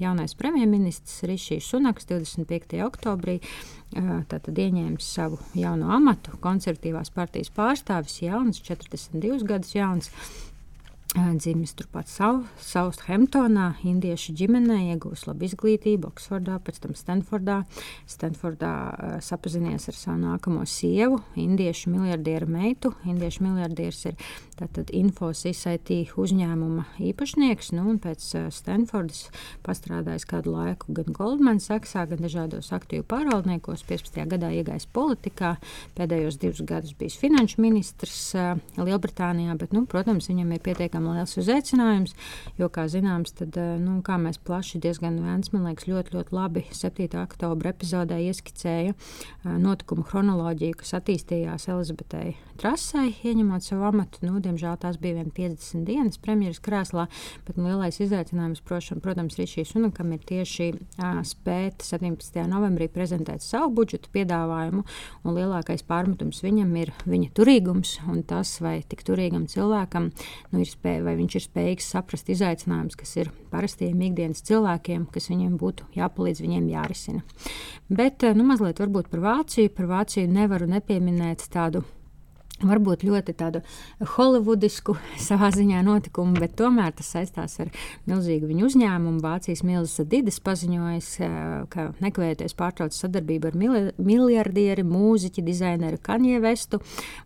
jaunais 0.00 0.36
premjerministrs 0.38 1.24
Rišijs 1.28 1.72
Sunaks 1.72 2.06
25. 2.10 2.78
oktobrī. 2.86 3.40
Tātad 3.94 4.54
ieņēmis 4.58 5.10
savu 5.18 5.38
jauno 5.58 5.90
amatu, 5.94 6.38
konservatīvās 6.42 7.12
partijas 7.14 7.52
pārstāvis, 7.54 8.20
jauns, 8.24 8.62
42 8.64 9.42
gadus 9.50 9.74
jauns. 9.74 10.10
Dzimis 11.14 11.76
turpat 11.78 12.08
Southamptonā, 12.10 13.68
indiešu 13.86 14.32
ģimenē, 14.34 14.80
iegūs 14.90 15.28
labu 15.28 15.46
izglītību, 15.46 16.08
Oksfordā, 16.10 16.56
pēc 16.58 16.80
tam 16.82 16.96
Stanfordā. 16.98 17.60
Stanfordā 18.10 18.70
uh, 18.90 19.12
sapazinies 19.22 19.86
ar 19.92 19.94
savu 19.94 20.18
nākamo 20.24 20.64
sievu, 20.66 21.20
indiešu 21.38 21.92
miljardieru 21.92 22.48
meitu. 22.50 22.90
Indiešu 23.06 23.44
miljardieris 23.46 24.00
ir 24.10 24.16
tātad 24.58 24.90
Infosys 24.90 25.62
IT 25.70 25.92
uzņēmuma 26.18 26.88
īpašnieks, 27.06 27.70
nu, 27.78 27.86
un 27.94 28.02
pēc 28.02 28.26
uh, 28.34 28.48
Stanfordas 28.54 29.28
pastrādājis 29.62 30.26
kādu 30.30 30.56
laiku 30.56 30.98
gan 30.98 31.14
Goldman 31.14 31.62
Sachsā, 31.62 32.08
gan 32.10 32.26
dažādos 32.26 32.72
aktīvu 32.74 33.06
pārvaldniekos. 33.14 33.86
15. 33.86 34.18
gadā 34.34 34.50
iegājis 34.58 34.90
politikā, 34.90 35.54
pēdējos 35.94 36.42
divus 36.42 36.66
gadus 36.66 36.98
bijis 36.98 37.20
finanšu 37.22 37.62
ministrs 37.62 38.18
uh, 38.34 38.58
Lielbritānijā, 38.82 39.54
bet, 39.62 39.78
nu, 39.78 39.86
protams, 39.86 40.26
viņam 40.32 40.56
ir 40.58 40.66
pietiekami 40.66 41.03
diezgan 41.04 41.18
liels 41.18 41.36
uzaicinājums, 41.38 42.14
jo, 42.58 42.68
kā 42.68 42.86
zināms, 42.88 43.34
tad, 43.36 43.56
eh, 43.56 43.76
nu, 43.78 44.00
kā 44.02 44.16
mēs 44.18 44.38
plaši 44.38 44.80
diezgan 44.80 45.20
vēns, 45.20 45.52
man 45.52 45.64
liekas, 45.64 45.86
ļoti, 45.86 46.14
ļoti 46.14 46.32
labi 46.32 46.64
7. 46.72 47.22
oktobra 47.22 47.72
epizodē 47.72 48.18
ieskicēja 48.30 48.94
eh, 48.94 49.58
notikumu 49.58 50.04
chronoloģiju, 50.04 50.76
kas 50.80 50.94
attīstījās 51.00 51.68
Elizabetei 51.68 52.36
Trasai, 52.54 53.08
ieņemot 53.26 53.64
savu 53.66 53.82
amatu. 53.88 54.20
Nu, 54.22 54.38
diemžēl 54.38 54.76
tās 54.78 54.94
bija 55.02 55.16
vien 55.18 55.30
50 55.34 55.82
dienas 55.88 56.20
premjeras 56.22 56.60
krēslā, 56.62 57.08
bet 57.46 57.56
nu, 57.58 57.66
lielais 57.66 57.98
izaicinājums, 57.98 58.62
prošam, 58.62 59.00
protams, 59.02 59.40
ir 59.42 59.50
šīs 59.50 59.74
unakam 59.74 60.12
ir 60.14 60.22
tieši 60.22 60.68
uh, 60.70 61.18
spēt 61.26 61.82
17. 61.82 62.38
novembrī 62.46 62.86
prezentēt 62.94 63.42
savu 63.42 63.72
budžetu 63.80 64.12
piedāvājumu, 64.14 64.84
un 65.26 65.34
lielākais 65.34 65.82
pārmetums 65.88 66.44
viņam 66.46 66.70
ir 66.78 66.94
viņa 67.10 67.32
turīgums, 67.34 67.96
un 68.06 68.22
tas, 68.22 68.54
vai 68.62 68.76
tik 68.86 69.02
turīgam 69.08 69.48
cilvēkam 69.50 70.12
nu, 70.52 70.62
ir 70.62 70.70
spēj, 70.94 71.02
vai 71.04 71.16
viņš 71.18 71.34
ir 71.34 71.44
spējīgs 71.44 71.90
saprast 71.90 72.28
izaicinājumus, 72.30 72.96
kas 72.96 73.16
ir 73.16 73.30
parastiem 73.50 74.00
ikdienas 74.00 74.42
cilvēkiem, 74.46 75.06
kas 75.10 75.28
viņiem 75.30 75.56
būtu 75.58 75.84
jāpalīdz, 75.96 76.42
viņiem 76.44 76.70
jārisina. 76.70 77.22
Bet 77.88 78.22
nu, 78.34 78.44
mazliet 78.44 78.78
par 78.78 79.20
Vāciju. 79.20 79.70
Par 79.74 79.86
Vāciju 79.86 80.28
nevaru 80.28 80.66
nepieminēt 80.66 81.48
tādu 81.50 81.84
Varbūt 82.62 83.02
ļoti 83.02 83.32
tādu 83.34 83.60
holivudisku 84.14 84.94
savā 85.28 85.50
ziņā 85.52 85.80
notikumu, 85.84 86.36
bet 86.38 86.54
tomēr 86.60 86.92
tas 86.94 87.10
saistās 87.10 87.58
ar 87.60 87.72
milzīgu 88.06 88.46
viņu 88.46 88.68
uzņēmumu. 88.68 89.18
Vācijas 89.24 89.64
milzīgais 89.66 90.04
Adidas 90.04 90.38
paziņojis, 90.44 91.08
ka 91.72 91.88
nekavējoties 92.04 92.54
pārtrauc 92.58 92.94
sadarbību 92.94 93.50
ar 93.50 93.58
miljardieri, 93.98 94.86
mūziķi, 94.86 95.44
dizaineru 95.44 95.98
Kanye 96.04 96.38
Vestu. 96.44 96.78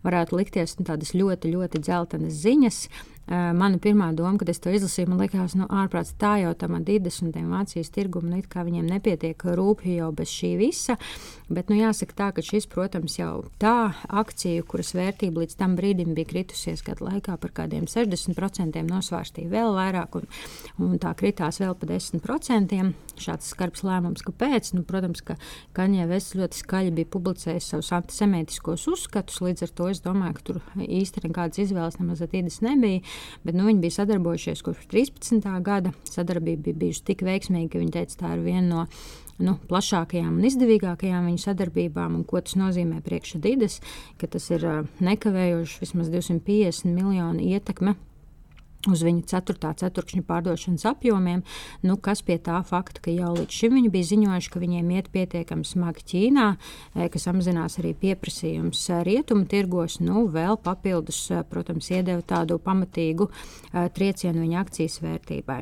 Varētu 0.03 0.39
likties 0.41 0.79
nu, 0.79 0.87
tādas 0.89 1.13
ļoti, 1.13 1.53
ļoti 1.53 1.83
dzeltenas 1.85 2.41
ziņas. 2.41 2.81
Uh, 3.29 3.51
mana 3.53 3.77
pirmā 3.77 4.07
doma, 4.17 4.39
kad 4.41 4.49
es 4.49 4.57
to 4.57 4.71
izlasīju, 4.73 5.11
man 5.11 5.19
liekas, 5.21 5.53
nu, 5.53 5.67
ārprāts 5.69 6.15
tā 6.17 6.39
jau 6.41 6.55
tam 6.57 6.79
Adidas 6.79 7.19
un 7.21 7.29
tiem 7.29 7.51
Vācijas 7.53 7.91
tirgumam, 7.93 8.31
nu, 8.33 8.41
kā 8.41 8.63
viņiem 8.65 8.87
nepietiek 8.89 9.43
rūpīgi 9.59 9.99
jau 9.99 10.07
bez 10.17 10.31
šī 10.33 10.55
visa. 10.57 10.95
Bet, 11.45 11.69
nu, 11.69 11.77
jāsaka 11.77 12.15
tā, 12.17 12.29
ka 12.33 12.41
šis, 12.45 12.65
protams, 12.71 13.19
jau 13.19 13.43
tā 13.61 13.91
akcija, 14.09 14.63
kuras 14.65 14.95
vērtība 14.97 15.43
līdz 15.43 15.59
tam 15.59 15.75
brīdim 15.77 16.15
bija 16.17 16.31
kritusies 16.31 16.81
gadu 16.85 17.05
laikā 17.05 17.35
par 17.37 17.53
kādiem 17.59 17.85
60%, 17.89 18.81
nosvārstīja 18.89 19.53
vēl 19.53 19.77
vairāk, 19.77 20.17
un, 20.17 20.25
un 20.87 20.97
tā 21.01 21.13
kritās 21.19 21.61
vēl 21.61 21.77
pa 21.77 21.91
10%. 21.91 22.81
Šāds 23.19 23.53
skarbs 23.53 23.85
lēmums, 23.85 24.25
kāpēc? 24.25 24.71
Nu, 24.73 24.81
protams, 24.87 25.21
ka 25.25 25.37
Kaņē 25.77 26.09
Vests 26.09 26.37
ļoti 26.39 26.63
skaļi 26.63 26.95
bija 26.97 27.13
publicējis 27.13 27.69
savus 27.75 27.93
antisemītiskos 27.97 28.87
uzskatus, 28.89 29.41
līdz 29.45 29.67
ar 29.67 29.73
to 29.75 29.89
es 29.93 30.01
domāju, 30.05 30.37
ka 30.39 30.45
tur 30.49 30.61
īsti 30.79 31.27
nekādas 31.27 31.61
izvēles 31.65 31.99
nemaz 31.99 32.23
attīdas 32.25 32.61
nebija. 32.65 33.03
Bet 33.45 33.57
nu, 33.57 33.67
viņi 33.69 33.83
bija 33.83 33.99
sadarbojušies 33.99 34.65
kopš 34.65 34.89
13. 34.91 35.49
gada. 35.65 35.93
Sadarbība 36.09 36.69
bija 36.69 36.83
bijusi 36.85 37.05
tik 37.11 37.23
veiksmīga, 37.27 37.73
ka 37.73 37.81
viņi 37.81 37.95
teica, 37.95 38.19
tā 38.23 38.35
ir 38.35 38.45
viena 38.45 38.67
no 38.69 38.85
nu, 39.39 39.55
plašākajām 39.69 40.35
un 40.35 40.47
izdevīgākajām 40.49 41.29
viņu 41.29 41.43
sadarbībām, 41.45 42.17
un 42.19 42.25
ko 42.27 42.41
tas 42.43 42.57
nozīmē 42.59 42.99
priekšsēdīdes, 43.05 43.79
ka 44.19 44.27
tas 44.35 44.49
ir 44.51 44.67
nekavējoši 44.99 45.81
vismaz 45.85 46.11
250 46.11 46.91
miljonu 46.91 47.47
ietekme 47.55 47.95
uz 48.87 49.03
viņu 49.03 49.25
4. 49.27 49.73
ceturkšņa 49.81 50.23
pārdošanas 50.27 50.85
apjomiem, 50.87 51.43
nu, 51.83 51.97
kas 51.99 52.21
pie 52.23 52.37
tā 52.39 52.61
fakta, 52.63 53.01
ka 53.03 53.11
jau 53.11 53.33
līdz 53.35 53.51
šim 53.51 53.75
viņi 53.75 53.91
bija 53.91 54.09
ziņojuši, 54.13 54.51
ka 54.53 54.61
viņiem 54.61 54.93
iet 54.95 55.09
pietiekami 55.11 55.67
smagi 55.67 56.05
Ķīnā, 56.09 56.45
e, 56.95 57.09
ka 57.11 57.19
samazinās 57.19 57.79
arī 57.81 57.91
pieprasījums 57.99 58.85
e, 58.87 59.01
rietumu 59.07 59.49
tirgos, 59.51 59.99
nu, 59.99 60.25
vēl 60.31 60.59
papildus, 60.63 61.19
e, 61.33 61.41
protams, 61.49 61.89
iedeva 61.91 62.23
tādu 62.23 62.59
pamatīgu 62.63 63.29
triecienu 63.69 64.41
viņa 64.41 64.61
akcijas 64.63 64.95
vērtībai. 65.03 65.59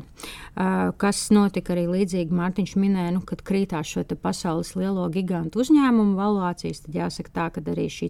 Kas 1.01 1.19
notika 1.35 1.73
arī 1.73 1.83
līdzīgi 1.89 2.33
Mārtiņš 2.33 2.73
minēja, 2.79 3.11
nu, 3.17 3.21
kad 3.27 3.41
krītās 3.45 3.89
šo 3.91 4.03
pasaules 4.21 4.71
lielo 4.79 5.03
gigantu 5.11 5.61
uzņēmumu 5.61 6.15
valuācijas, 6.17 6.85
tad 6.85 6.95
jāsaka 6.95 7.33
tā, 7.33 7.47
ka 7.55 7.63
arī 7.73 7.87
šī 7.91 8.09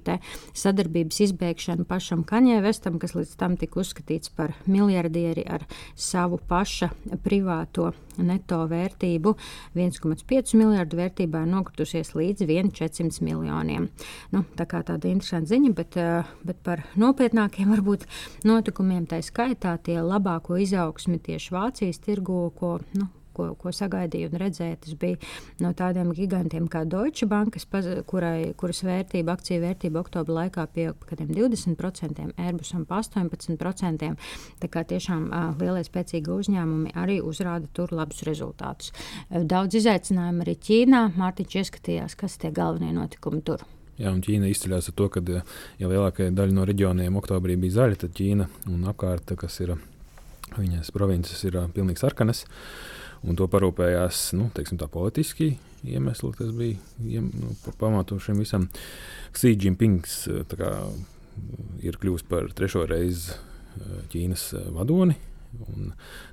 sadarbības 0.57 1.19
izbēgšana 1.27 1.87
pašam 1.89 2.23
Kaņē 2.27 2.59
Vestam, 2.65 2.99
kas 3.01 3.15
līdz 3.17 3.33
tam 3.39 3.57
tika 3.59 3.81
uzskatīts 3.81 4.31
par 4.37 4.53
miljardu 4.69 5.06
miljardieri 5.07 5.43
ar 5.47 5.65
savu 5.95 6.37
paša 6.47 6.89
privāto 7.23 7.91
neto 8.17 8.65
vērtību 8.67 9.35
1,5 9.75 10.55
miljardu 10.57 10.97
vērtībā 10.97 11.43
ir 11.45 11.51
nokritusies 11.51 12.13
līdz 12.15 12.47
1,400 12.47 13.23
miljoniem. 13.23 13.89
Nu, 14.31 14.43
tā 14.57 14.65
kā 14.65 14.83
tāda 14.83 15.07
interesanta 15.07 15.53
ziņa, 15.53 15.73
bet, 15.75 15.97
eh, 15.97 16.23
bet 16.43 16.57
par 16.63 16.83
nopietnākiem 16.95 17.69
varbūt 17.75 18.07
notikumiem 18.43 19.07
tā 19.07 19.21
skaitā 19.21 19.77
tie 19.81 20.01
labāko 20.01 20.57
izaugsmi 20.57 21.19
tieši 21.19 21.53
Vācijas 21.53 21.99
tirgu, 21.99 22.51
ko 22.55 22.79
nu, 22.93 23.07
ko, 23.37 23.51
ko 23.59 23.73
sagaidīju 23.75 24.31
un 24.31 24.41
redzēju. 24.41 24.79
Tas 24.83 24.97
bija 24.99 25.19
no 25.63 25.71
tādiem 25.77 26.11
gigantiem 26.17 26.67
kā 26.71 26.83
Deutsche 26.89 27.27
Bank, 27.29 27.57
kurai, 28.09 28.53
kuras 28.59 28.83
vērtība, 28.87 29.37
akciju 29.37 29.63
vērtība 29.63 30.01
oktobra 30.01 30.41
laikā 30.41 30.67
pieauga 30.73 30.97
par 31.01 31.13
kādiem 31.13 31.31
20%, 31.35 32.33
Airbusam 32.37 32.85
pa 32.89 33.01
18%. 33.03 34.11
Tā 34.61 34.71
kā 34.73 34.83
tiešām 34.87 35.29
uh, 35.29 35.49
lielie 35.61 35.85
spēcīgi 35.85 36.33
uzņēmumi 36.33 36.93
arī 36.97 37.19
uzrāda 37.23 37.69
tur 37.73 37.93
labus 37.95 38.23
rezultātus. 38.27 38.93
Daudz 39.29 39.77
izaicinājumu 39.81 40.45
arī 40.45 40.57
Ķīnā. 40.67 41.03
Mārtiņš 41.17 41.57
ieskatījās, 41.61 42.17
kas 42.19 42.37
tie 42.41 42.53
galvenie 42.55 42.93
notikumi 42.95 43.43
tur. 43.45 43.65
Jā, 43.97 44.11
un 44.13 44.21
Ķīna 44.21 44.49
izceļas 44.51 44.91
ar 44.91 44.97
to, 44.97 45.07
ka 45.09 45.23
ja 45.25 45.89
lielākā 45.89 46.29
daļa 46.37 46.53
no 46.53 46.65
reģioniem 46.69 47.17
oktobrī 47.17 47.55
bija 47.57 47.79
zaļa, 47.79 48.01
tad 48.03 48.13
Ķīna 48.17 48.45
un 48.69 48.85
apkārt, 48.91 49.33
kas 49.41 49.57
ir 49.65 49.73
viņas 50.57 50.93
provinces, 50.93 51.41
ir 51.47 51.57
pilnīgi 51.73 52.03
sarkanas. 52.03 52.45
Uh, 52.45 53.06
Un 53.25 53.37
to 53.39 53.47
parūpējās 53.49 54.31
nu, 54.37 54.49
teiksim, 54.55 54.79
politiski 54.91 55.55
iemesli, 55.87 56.31
kas 56.37 56.51
bija 56.55 56.77
iem, 57.05 57.29
nu, 57.37 57.53
pamatu 57.79 58.19
šim 58.21 58.41
visam. 58.41 58.67
Jinpings 59.37 60.23
kā, 60.49 60.71
ir 61.85 61.97
kļuvis 62.01 62.25
par 62.29 62.49
trešo 62.57 62.85
reizi 62.89 63.37
Ķīnas 64.11 64.49
vadoni. 64.73 65.17
Un 65.71 65.91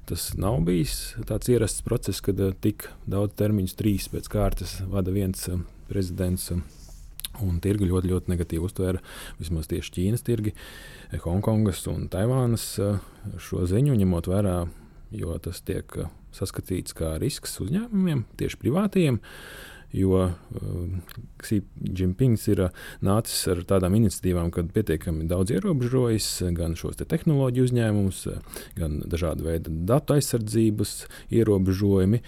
tas 0.09 0.33
nav 0.41 0.59
bijis 0.67 1.15
tāds 1.29 1.51
ierasts 1.53 1.85
process, 1.87 2.23
kad 2.25 2.41
tik 2.65 2.89
daudz 3.09 3.37
termiņus, 3.39 3.77
trīs 3.79 4.09
pēc 4.13 4.29
kārtas, 4.33 4.79
vada 4.91 5.13
viens 5.15 5.47
prezidents. 5.91 6.51
Un 7.43 7.59
tirgi 7.59 7.89
ļoti, 7.91 8.13
ļoti 8.13 8.31
negatīvi 8.31 8.63
uztvēra 8.63 9.01
vismaz 9.41 9.67
tieši 9.71 9.93
Ķīnas 9.97 10.23
tirgi, 10.27 10.55
Hongkongas 11.25 11.83
un 11.91 12.07
Taivānas 12.11 12.67
šo 13.43 13.65
ziņu, 13.71 13.97
ņemot 13.99 14.29
vērā, 14.31 14.59
jo 15.15 15.37
tas 15.43 15.63
tiek 15.67 15.97
saskatīts 16.35 16.97
kā 16.99 17.15
risks 17.23 17.61
uzņēmumiem, 17.63 18.25
tieši 18.41 18.61
privātajiem. 18.63 19.21
Jo 19.95 20.25
Xi 21.45 21.61
uh, 21.61 21.67
Jinpings 21.95 22.49
ir 22.51 22.65
uh, 22.67 22.85
nācis 23.05 23.45
ar 23.53 23.61
tādām 23.69 23.95
iniciatīvām, 24.01 24.51
kad 24.55 24.73
pietiekami 24.75 25.29
daudz 25.31 25.55
ierobežojas 25.55 26.29
gan 26.57 26.75
šos 26.79 26.99
te 26.99 27.07
tehnoloģiju 27.09 27.69
uzņēmumus, 27.69 28.21
gan 28.79 28.99
dažādu 29.11 29.47
veidu 29.47 29.75
datu 29.87 30.17
aizsardzības 30.17 30.95
ierobežojumi. 31.35 32.21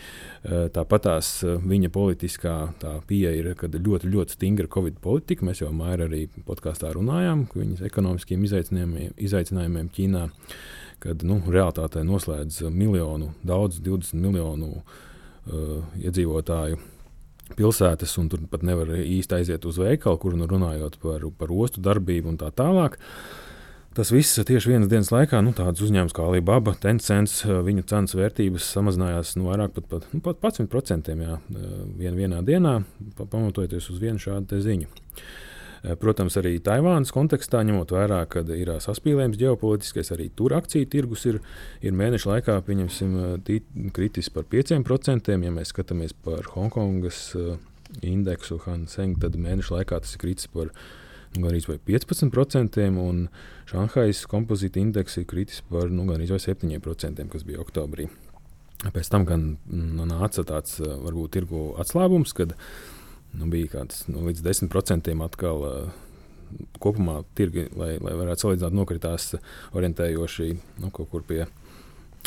Tāpat 0.47 1.07
tās 1.09 1.31
viņa 1.43 1.91
politiskā 1.95 2.55
pieeja 3.09 3.35
ir 3.35 3.53
ļoti, 3.57 4.11
ļoti 4.15 4.37
stingra 4.37 4.71
Covid 4.73 5.01
politika. 5.03 5.47
Mēs 5.47 5.65
jau 5.65 5.73
māju 5.75 6.07
arī 6.07 6.23
podkāstā 6.47 6.93
runājām 6.95 7.47
par 7.51 7.65
viņas 7.65 7.85
ekonomiskiem 7.91 8.47
izaicinājumiem, 8.47 9.15
izaicinājumiem 9.29 9.91
Ķīnā. 9.97 10.27
Kad 11.03 11.27
nu, 11.29 11.43
realitātē 11.53 12.01
noslēdz 12.07 12.71
miljonu, 12.73 13.35
daudz, 13.47 13.83
20 13.85 14.17
miljonu 14.23 14.71
uh, 14.79 15.83
iedzīvotāju 16.01 16.79
pilsētas, 17.55 18.17
un 18.21 18.31
tur 18.33 18.43
pat 18.51 18.65
nevar 18.67 18.91
īsti 18.99 19.39
aiziet 19.39 19.67
uz 19.69 19.79
veikalu, 19.81 20.19
kur 20.23 20.37
nu 20.39 20.49
runājot 20.51 20.99
par, 21.03 21.27
par 21.39 21.53
ostu 21.55 21.83
darbību 21.85 22.33
un 22.33 22.41
tā 22.41 22.51
tālāk. 22.55 22.99
Tas 23.97 24.11
viss 24.13 24.37
tieši 24.37 24.75
vienas 24.75 24.91
dienas 24.93 25.09
laikā, 25.09 25.39
nu, 25.41 25.55
tāds 25.57 25.81
uzņēmums 25.81 26.13
kā 26.13 26.27
Alibaba, 26.27 26.75
Tencents, 26.77 27.39
viņu 27.47 27.87
cenas 27.89 28.13
vērtības 28.19 28.67
samazinājās 28.75 29.33
nu, 29.39 29.47
vairāk 29.49 29.73
pat, 29.79 29.87
pat, 29.89 30.09
nu, 30.13 30.21
pat 30.25 30.43
11% 30.43 31.15
jā, 31.17 31.39
vien, 31.97 32.19
vienā 32.19 32.43
dienā, 32.45 32.75
pamatojoties 33.17 33.89
uz 33.95 34.03
vienu 34.03 34.21
šādu 34.21 34.61
ziņu. 34.61 34.91
Eh, 35.85 35.95
protams, 36.01 36.37
arī 36.41 36.57
Taivānas 36.65 37.13
kontekstā, 37.13 37.61
ņemot 37.67 37.93
vērā, 37.93 38.23
ka 38.33 38.43
ir 38.57 38.71
eh, 38.73 38.81
saspīlējums 38.83 39.39
ģeopolitiskais, 39.41 40.11
arī 40.15 40.31
tur 40.37 40.55
akciju 40.57 40.89
tirgus 40.93 41.27
ir, 41.29 41.41
ir 41.85 41.97
mēneša 41.97 42.31
laikā 42.33 42.59
eh, 42.63 43.59
kritis 43.95 44.31
par 44.33 44.47
5%. 44.53 45.35
Ja 45.37 45.53
mēs 45.53 45.75
skatāmies 45.75 46.17
par 46.25 46.49
Hongkongas 46.55 47.37
indeksu 48.03 48.61
Hanseng, 48.65 49.21
tad 49.21 49.37
mēneša 49.37 49.77
laikā 49.81 50.01
tas 50.03 50.17
ir 50.17 50.23
kritis 50.23 50.49
par 50.51 50.73
nu, 51.37 51.45
gandrīz 51.45 51.69
15%, 51.69 52.89
un 53.03 53.27
Šanhajas 53.69 54.25
kompozīta 54.31 54.81
indeks 54.81 55.21
ir 55.21 55.29
kritis 55.29 55.61
par 55.69 55.93
nu, 55.93 56.09
gandrīz 56.09 56.33
7%, 56.49 57.29
kas 57.31 57.47
bija 57.47 57.61
oktobrī. 57.61 58.09
Pēc 58.93 59.09
tam 59.09 59.25
gan 59.29 59.45
mm, 59.57 60.05
nāca 60.09 60.45
tāds 60.47 60.81
varbūt 60.81 61.37
tirgu 61.37 61.71
atslābums, 61.81 62.35
kad 62.37 62.53
nu, 63.37 63.49
bija 63.53 63.77
kāds 63.79 64.07
nu, 64.11 64.25
līdz 64.29 64.45
10% 64.47 65.15
atkal. 65.29 65.65
Uh, 65.69 66.03
kopumā 66.81 67.21
tirgi, 67.39 67.67
lai, 67.77 67.97
lai 68.03 68.15
varētu 68.17 68.45
salīdzināt, 68.45 68.77
nokritās 68.77 69.35
orientējoši 69.77 70.49
nu, 70.83 70.91
kaut 70.95 71.11
kur 71.13 71.25
pie 71.27 71.45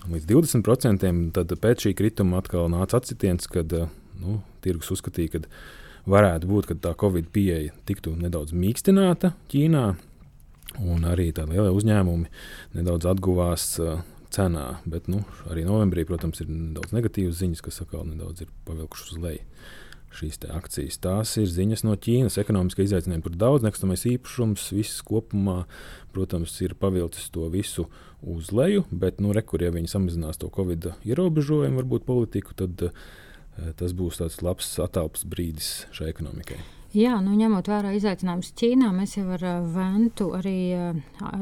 līdz 0.10 0.28
20%. 0.30 1.14
Tad 1.36 1.56
pēc 1.64 1.88
šī 1.88 1.96
krituma 1.98 2.42
atkal 2.42 2.70
nāca 2.72 3.00
atsitiens, 3.00 3.50
kad 3.52 3.74
nu, 4.20 4.40
tirgus 4.66 4.92
uzskatīja, 4.96 5.38
ka 5.38 6.10
varētu 6.10 6.50
būt, 6.50 6.70
ka 6.70 6.80
tā 6.88 6.94
Covid 7.00 7.32
pieeja 7.34 7.74
tiktu 7.88 8.16
nedaudz 8.20 8.56
mīkstināta 8.56 9.34
Ķīnā, 9.52 9.84
un 10.86 11.10
arī 11.10 11.30
tādi 11.36 11.58
lielie 11.58 11.74
uzņēmumi 11.76 12.32
nedaudz 12.80 13.12
atguvās. 13.16 13.76
Cenā, 14.30 14.76
bet 14.86 15.08
nu, 15.10 15.24
arī 15.50 15.64
novembrī, 15.66 16.04
protams, 16.06 16.44
ir 16.44 16.52
nedaudz 16.54 16.92
negatīvas 16.94 17.40
ziņas, 17.40 17.64
kas 17.66 17.82
atkal 17.82 18.04
nedaudz 18.06 18.44
ir 18.44 18.52
pavilkušas 18.68 19.16
uz 19.16 19.24
leju 19.24 19.40
šīs 20.16 20.40
akcijas. 20.50 21.00
Tās 21.04 21.36
ir 21.42 21.50
ziņas 21.52 21.86
no 21.86 21.96
Ķīnas. 22.00 22.40
Ekonomiski 22.42 22.86
izaicinājumi 22.88 23.26
tur 23.28 23.38
daudz, 23.40 23.66
nekustamais 23.66 24.06
īpašums, 24.10 24.70
viss 24.76 25.04
kopumā, 25.06 25.64
protams, 26.16 26.56
ir 26.66 26.76
pavilcis 26.80 27.30
to 27.34 27.48
visu 27.54 27.88
uz 28.22 28.52
leju, 28.56 28.86
bet, 28.92 29.22
nu, 29.24 29.34
rekur, 29.36 29.64
ja 29.64 29.72
viņi 29.76 29.92
samazinās 29.92 30.42
to 30.42 30.50
Covid 30.56 30.92
ierobežojumu, 31.08 31.80
varbūt 31.84 32.08
politiku, 32.10 32.58
tad 32.58 32.90
uh, 32.90 33.08
tas 33.80 33.96
būs 33.96 34.20
tāds 34.24 34.42
labs 34.46 34.76
attēls 34.84 35.26
brīdis 35.30 35.88
šai 35.96 36.12
ekonomikai. 36.12 36.60
Jā, 36.90 37.20
nu, 37.22 37.36
ņemot 37.38 37.68
vērā 37.70 37.92
izaicinājumus 37.94 38.48
Ķīnā, 38.58 38.88
mēs 38.98 39.12
jau 39.14 39.28
ar 39.36 39.44
uh, 39.46 39.58
Ventu 39.76 40.32
arī 40.34 40.54
uh, 40.74 40.96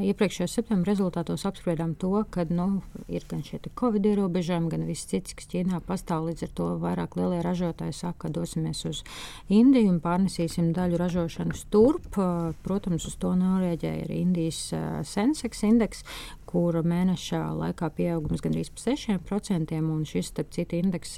iepriekšējā 0.04 0.48
septembrī 0.52 0.92
rezultātos 0.92 1.46
apspriedām 1.48 1.94
to, 1.96 2.10
ka 2.28 2.44
nu, 2.52 2.82
ir 3.08 3.24
gan 3.32 3.46
šie 3.48 3.62
covid 3.80 4.10
ierobežojumi, 4.12 4.68
gan 4.74 4.84
viss 4.84 5.08
cits, 5.08 5.38
kas 5.40 5.48
Ķīnā 5.54 5.80
pastāv. 5.88 6.26
Līdz 6.28 6.50
ar 6.50 6.52
to 6.58 6.68
vairāk 6.84 7.16
lielie 7.16 7.40
ražotāji 7.46 7.96
saka, 7.96 8.26
ka 8.26 8.34
dosimies 8.36 8.84
uz 8.90 9.06
Indiju 9.48 9.94
un 9.94 10.02
pārnesīsim 10.04 10.74
daļu 10.76 11.00
ražošanas 11.00 11.64
turp. 11.72 12.10
Uh, 12.20 12.52
protams, 12.68 13.08
uz 13.08 13.16
to 13.16 13.32
norēģēja 13.40 14.04
arī 14.04 14.20
Indijas 14.26 14.60
Sensex 15.08 15.64
indeks, 15.64 16.04
kura 16.48 16.82
mēneša 16.88 17.40
laikā 17.56 17.90
pieaugums 17.96 18.44
gandrīz 18.44 18.72
par 18.76 18.96
6%, 19.00 19.80
un 19.80 20.04
šis, 20.08 20.32
starp 20.32 20.52
citu, 20.56 20.80
indeks 20.80 21.18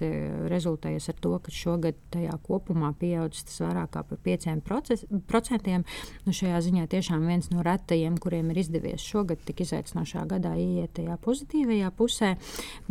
rezultējas 0.49 1.09
ar 1.11 1.19
to, 1.21 1.35
ka 1.45 1.53
šogad 1.53 1.97
tajā 2.13 2.37
kopumā 2.45 2.93
pieaudzis 2.99 3.45
tas 3.49 3.61
vairāk 3.65 3.93
kā 3.93 4.05
par 4.09 4.18
5%. 4.25 5.83
Nu, 6.25 6.33
šajā 6.35 6.59
ziņā 6.65 6.85
tiešām 6.91 7.25
viens 7.29 7.49
no 7.53 7.63
retajiem, 7.65 8.17
kuriem 8.21 8.51
ir 8.53 8.61
izdevies 8.63 9.03
šogad 9.03 9.41
tik 9.47 9.63
izaicinošā 9.65 10.25
gadā 10.29 10.55
ieiet 10.59 10.93
tajā 10.97 11.17
pozitīvajā 11.23 11.91
pusē, 11.97 12.33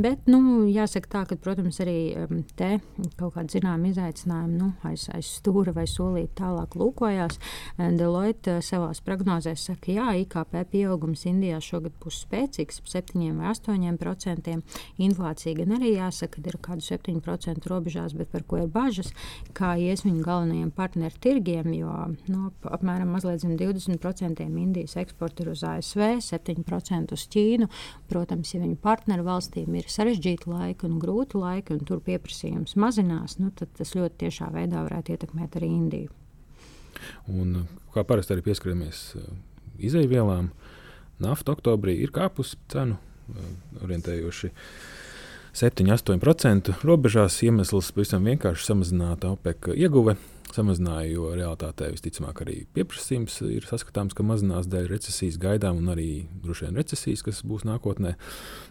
bet, 0.01 0.27
nu, 0.31 0.67
jāsaka 0.71 1.13
tā, 1.15 1.25
ka, 1.31 1.39
protams, 1.41 1.81
arī 1.85 1.99
te 2.59 2.71
kaut 3.19 3.37
kādi 3.37 3.59
zinām 3.59 3.85
izaicinājumi 3.89 4.59
nu, 4.59 4.71
aiz, 4.89 5.09
aiz 5.15 5.31
stūra 5.39 5.75
vai 5.77 5.87
solīt 5.91 6.35
tālāk 6.39 6.77
lūkojās. 6.79 7.39
Deloitte 7.99 8.59
savās 8.65 9.03
prognozēs 9.05 9.69
saka, 9.71 9.93
jā, 9.95 10.09
IKP 10.25 10.63
pieaugums 10.73 11.25
Indijā 11.29 11.61
šogad 11.65 11.95
būs 12.03 12.23
spēcīgs, 12.25 12.83
7 12.89 13.39
vai 13.39 13.53
8 13.53 13.99
procentiem. 14.01 14.63
Inflācija 15.03 15.57
gan 15.59 15.77
arī 15.79 15.95
jāsaka, 15.97 16.43
ka 16.43 16.53
ir 16.53 16.59
kādu 16.63 16.85
7% 16.87 17.71
robežās, 17.71 18.15
bet 18.19 18.31
par 18.33 18.45
ko 18.49 18.63
ir 18.63 18.71
bažas, 18.73 19.13
kā 19.57 19.75
ies 19.81 20.05
viņu 20.07 20.25
galvenajiem 20.27 20.71
partneru 20.75 21.18
tirgiem, 21.23 21.73
jo 21.77 21.91
no, 21.91 22.15
nu, 22.31 22.51
apmēram 22.69 23.11
mazliet 23.15 23.43
zem 23.43 23.57
20% 23.59 24.45
Indijas 24.49 24.97
eksporta 25.01 25.45
ir 25.45 25.53
uz 25.53 25.65
ASV, 25.67 26.05
7% 26.25 27.17
uz 27.17 27.27
Ķīnu. 27.35 27.69
Protams, 28.11 28.55
ja 28.55 28.63
viņu 28.63 28.79
partneru 28.83 29.27
valstīm 29.29 29.77
ir 29.79 29.91
sarežģīti 29.93 30.51
laiki 30.51 30.89
un 30.89 30.97
grūti 31.03 31.41
laiki, 31.41 31.77
un 31.77 31.85
tur 31.89 32.03
pieprasījums 32.05 32.77
mazinās, 32.81 33.39
nu, 33.43 33.53
tad 33.55 33.75
tas 33.79 33.95
ļoti 33.99 34.25
tiešā 34.25 34.53
veidā 34.55 34.87
varētu 34.87 35.15
ietekmēt 35.17 35.61
arī 35.61 35.73
Indiju. 35.77 36.15
Un, 37.31 37.63
kā 37.95 38.03
parasti 38.07 38.35
arī 38.35 38.43
pieskaramies 38.49 39.05
uh, 39.19 39.29
izaivielām, 39.79 40.51
Nafta 41.19 41.51
oktobrī 41.57 41.97
ir 41.99 42.13
kāpusi 42.15 42.57
cenu, 42.71 42.95
eh, 42.95 43.47
orientējoši 43.83 44.51
7-8% 45.59 46.77
robežās. 46.87 47.41
Iemesls 47.43 47.91
pavisam 47.93 48.25
vienkārši 48.25 48.69
samazināta 48.71 49.33
OPEC 49.35 49.73
ieguve. 49.75 50.15
Samazināja, 50.55 51.11
jo 51.13 51.31
realitātē 51.37 51.91
visticamāk 51.93 52.43
arī 52.45 52.57
pieprasījums 52.77 53.37
ir 53.47 53.67
saskatāms, 53.69 54.15
ka 54.17 54.25
mazinās 54.27 54.69
dēļ 54.71 54.89
recesijas 54.91 55.37
gaidām 55.43 55.83
un 55.83 55.93
arī 55.93 56.11
droši 56.43 56.67
vien 56.67 56.81
recesijas, 56.81 57.25
kas 57.27 57.43
būs 57.47 57.67
nākotnē. 57.69 58.15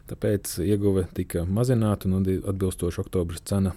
Tāpēc 0.10 0.58
ieguve 0.66 1.06
tika 1.18 1.46
mazināta 1.46 2.10
un 2.10 2.26
atbilstoši 2.26 3.04
oktobra 3.04 3.42
cena 3.46 3.76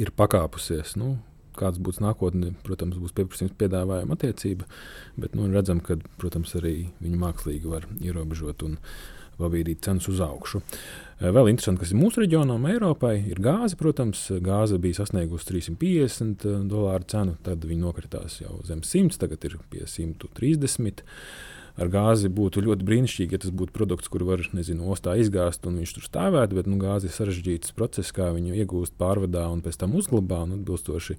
ir 0.00 0.12
pakāpusies. 0.16 0.96
Nu, 1.00 1.18
kāds 1.58 1.80
būs 1.82 2.00
nākotnē, 2.02 2.54
protams, 2.66 2.98
būs 3.00 3.14
pieprasījums 3.16 3.56
piedāvājuma 3.60 4.16
attiecība, 4.16 4.68
bet 5.20 5.36
nu, 5.36 5.48
redzam, 5.52 5.82
ka, 5.84 5.98
protams, 6.20 6.54
arī 6.60 6.90
viņi 7.02 7.20
mākslīgi 7.20 7.70
var 7.70 7.88
ierobežot 8.00 8.64
un 8.68 8.78
pabīdīt 9.40 9.84
cenas 9.86 10.08
uz 10.12 10.20
augšu. 10.24 10.62
Eh, 11.20 11.28
vēl 11.28 11.50
interesanti, 11.50 11.82
kas 11.84 11.92
ir 11.92 12.00
mūsu 12.00 12.22
reģionam, 12.22 12.64
Eiropai, 12.70 13.14
ir 13.28 13.42
gāze. 13.44 13.76
Protams, 13.80 14.22
gāze 14.40 14.78
bija 14.80 15.02
sasniegusi 15.02 15.50
350 15.50 16.46
eh, 16.48 16.58
dolāru 16.70 17.08
cenu, 17.12 17.36
tad 17.44 17.64
viņi 17.68 17.84
nokritās 17.84 18.40
jau 18.40 18.60
zem 18.68 18.80
100, 18.86 19.20
tagad 19.20 19.44
ir 19.44 19.58
pie 19.72 19.84
130 19.84 21.04
ar 21.80 21.88
gāzi 21.92 22.28
būtu 22.32 22.64
ļoti 22.64 22.86
brīnišķīgi, 22.88 23.36
ja 23.36 23.42
tas 23.44 23.52
būtu 23.56 23.72
produkts, 23.76 24.10
kuru 24.12 24.26
var 24.32 24.42
nezinu, 24.56 24.88
ostā 24.92 25.14
izgāzt 25.20 25.64
un 25.68 25.78
viņš 25.80 25.94
tur 25.96 26.08
stāvētu. 26.08 26.58
Bet 26.58 26.68
nu, 26.68 26.80
gāze 26.80 27.08
ir 27.08 27.14
sarežģīts 27.14 27.76
process, 27.76 28.12
kā 28.16 28.30
viņu 28.36 28.56
iegūst, 28.60 28.96
pārvadā 29.00 29.46
un 29.52 29.62
pēc 29.64 29.80
tam 29.80 29.96
uzglabā. 30.00 30.42
Un 30.46 30.58
atbilstoši 30.58 31.16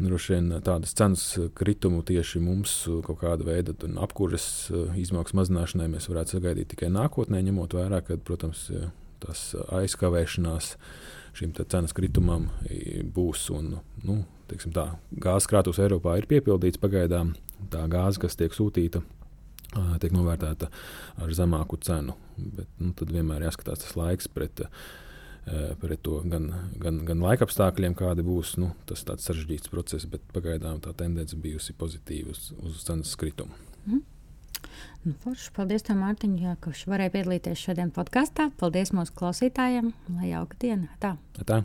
droši 0.00 0.34
vien 0.34 0.50
tādas 0.64 0.94
cenas 0.98 1.24
kritumu 1.58 2.02
tieši 2.06 2.40
mums 2.42 2.74
kaut 3.06 3.20
kāda 3.22 3.46
veida 3.46 3.74
apkuras 4.02 4.46
izmaksu 4.98 5.38
mazināšanai 5.38 5.90
mēs 5.92 6.08
varētu 6.10 6.38
sagaidīt 6.38 6.72
tikai 6.72 6.90
nākotnē, 6.94 7.42
ņemot 7.44 7.76
vērā, 7.78 8.02
ka, 8.06 8.18
protams, 8.24 8.68
tas 9.22 9.42
aizkavēšanās 9.78 10.74
šim 11.38 11.54
cenas 11.56 11.94
kritumam 11.96 12.50
būs. 13.14 13.46
Un, 13.54 13.76
nu, 14.04 14.20
tā, 14.50 14.86
gāzes 15.12 15.48
krātuvs 15.50 15.80
Eiropā 15.82 16.18
ir 16.20 16.28
piepildīts 16.30 16.80
pagaidām. 16.82 17.34
Tā 17.72 17.84
gāze, 17.90 18.18
kas 18.22 18.34
tiek 18.38 18.54
sūtīta, 18.54 19.04
tiek 20.02 20.12
novērtēta 20.14 20.68
ar 21.22 21.36
zemāku 21.36 21.78
cenu. 21.84 22.16
Bet, 22.36 22.68
nu, 22.82 22.90
tad 22.98 23.12
vienmēr 23.14 23.46
jāskatās 23.46 23.84
tas 23.84 23.96
laiks 23.98 24.28
pret, 24.32 24.64
pret 25.82 26.02
to 26.06 26.20
gan, 26.28 26.48
gan, 26.78 27.02
gan 27.08 27.22
laika 27.24 27.46
apstākļiem, 27.48 27.96
kādi 27.98 28.24
būs. 28.26 28.54
Nu, 28.62 28.72
tas 28.86 29.02
ir 29.02 29.18
sarežģīts 29.24 29.72
process, 29.72 30.06
bet 30.08 30.24
pagaidām 30.34 30.80
tā 30.84 30.94
tendence 30.98 31.36
bijusi 31.36 31.74
pozitīva 31.78 32.34
uz, 32.34 32.50
uz 32.62 32.82
cenas 32.86 33.14
kritumu. 33.18 33.56
Mm. 33.86 34.02
Nu, 35.02 35.16
forši, 35.24 35.50
paldies, 35.56 35.82
Mārtiņ, 35.98 36.34
jā, 36.38 36.56
ka 36.62 36.70
varēji 36.70 37.14
piedalīties 37.16 37.62
šodien 37.66 37.90
podkāstā. 37.94 38.52
Paldies 38.60 38.94
mūsu 38.94 39.14
klausītājiem. 39.18 39.90
Lai 40.14 40.30
jauka 40.30 40.58
diena! 40.62 40.90
Tā! 41.02 41.16
Tā. 41.42 41.64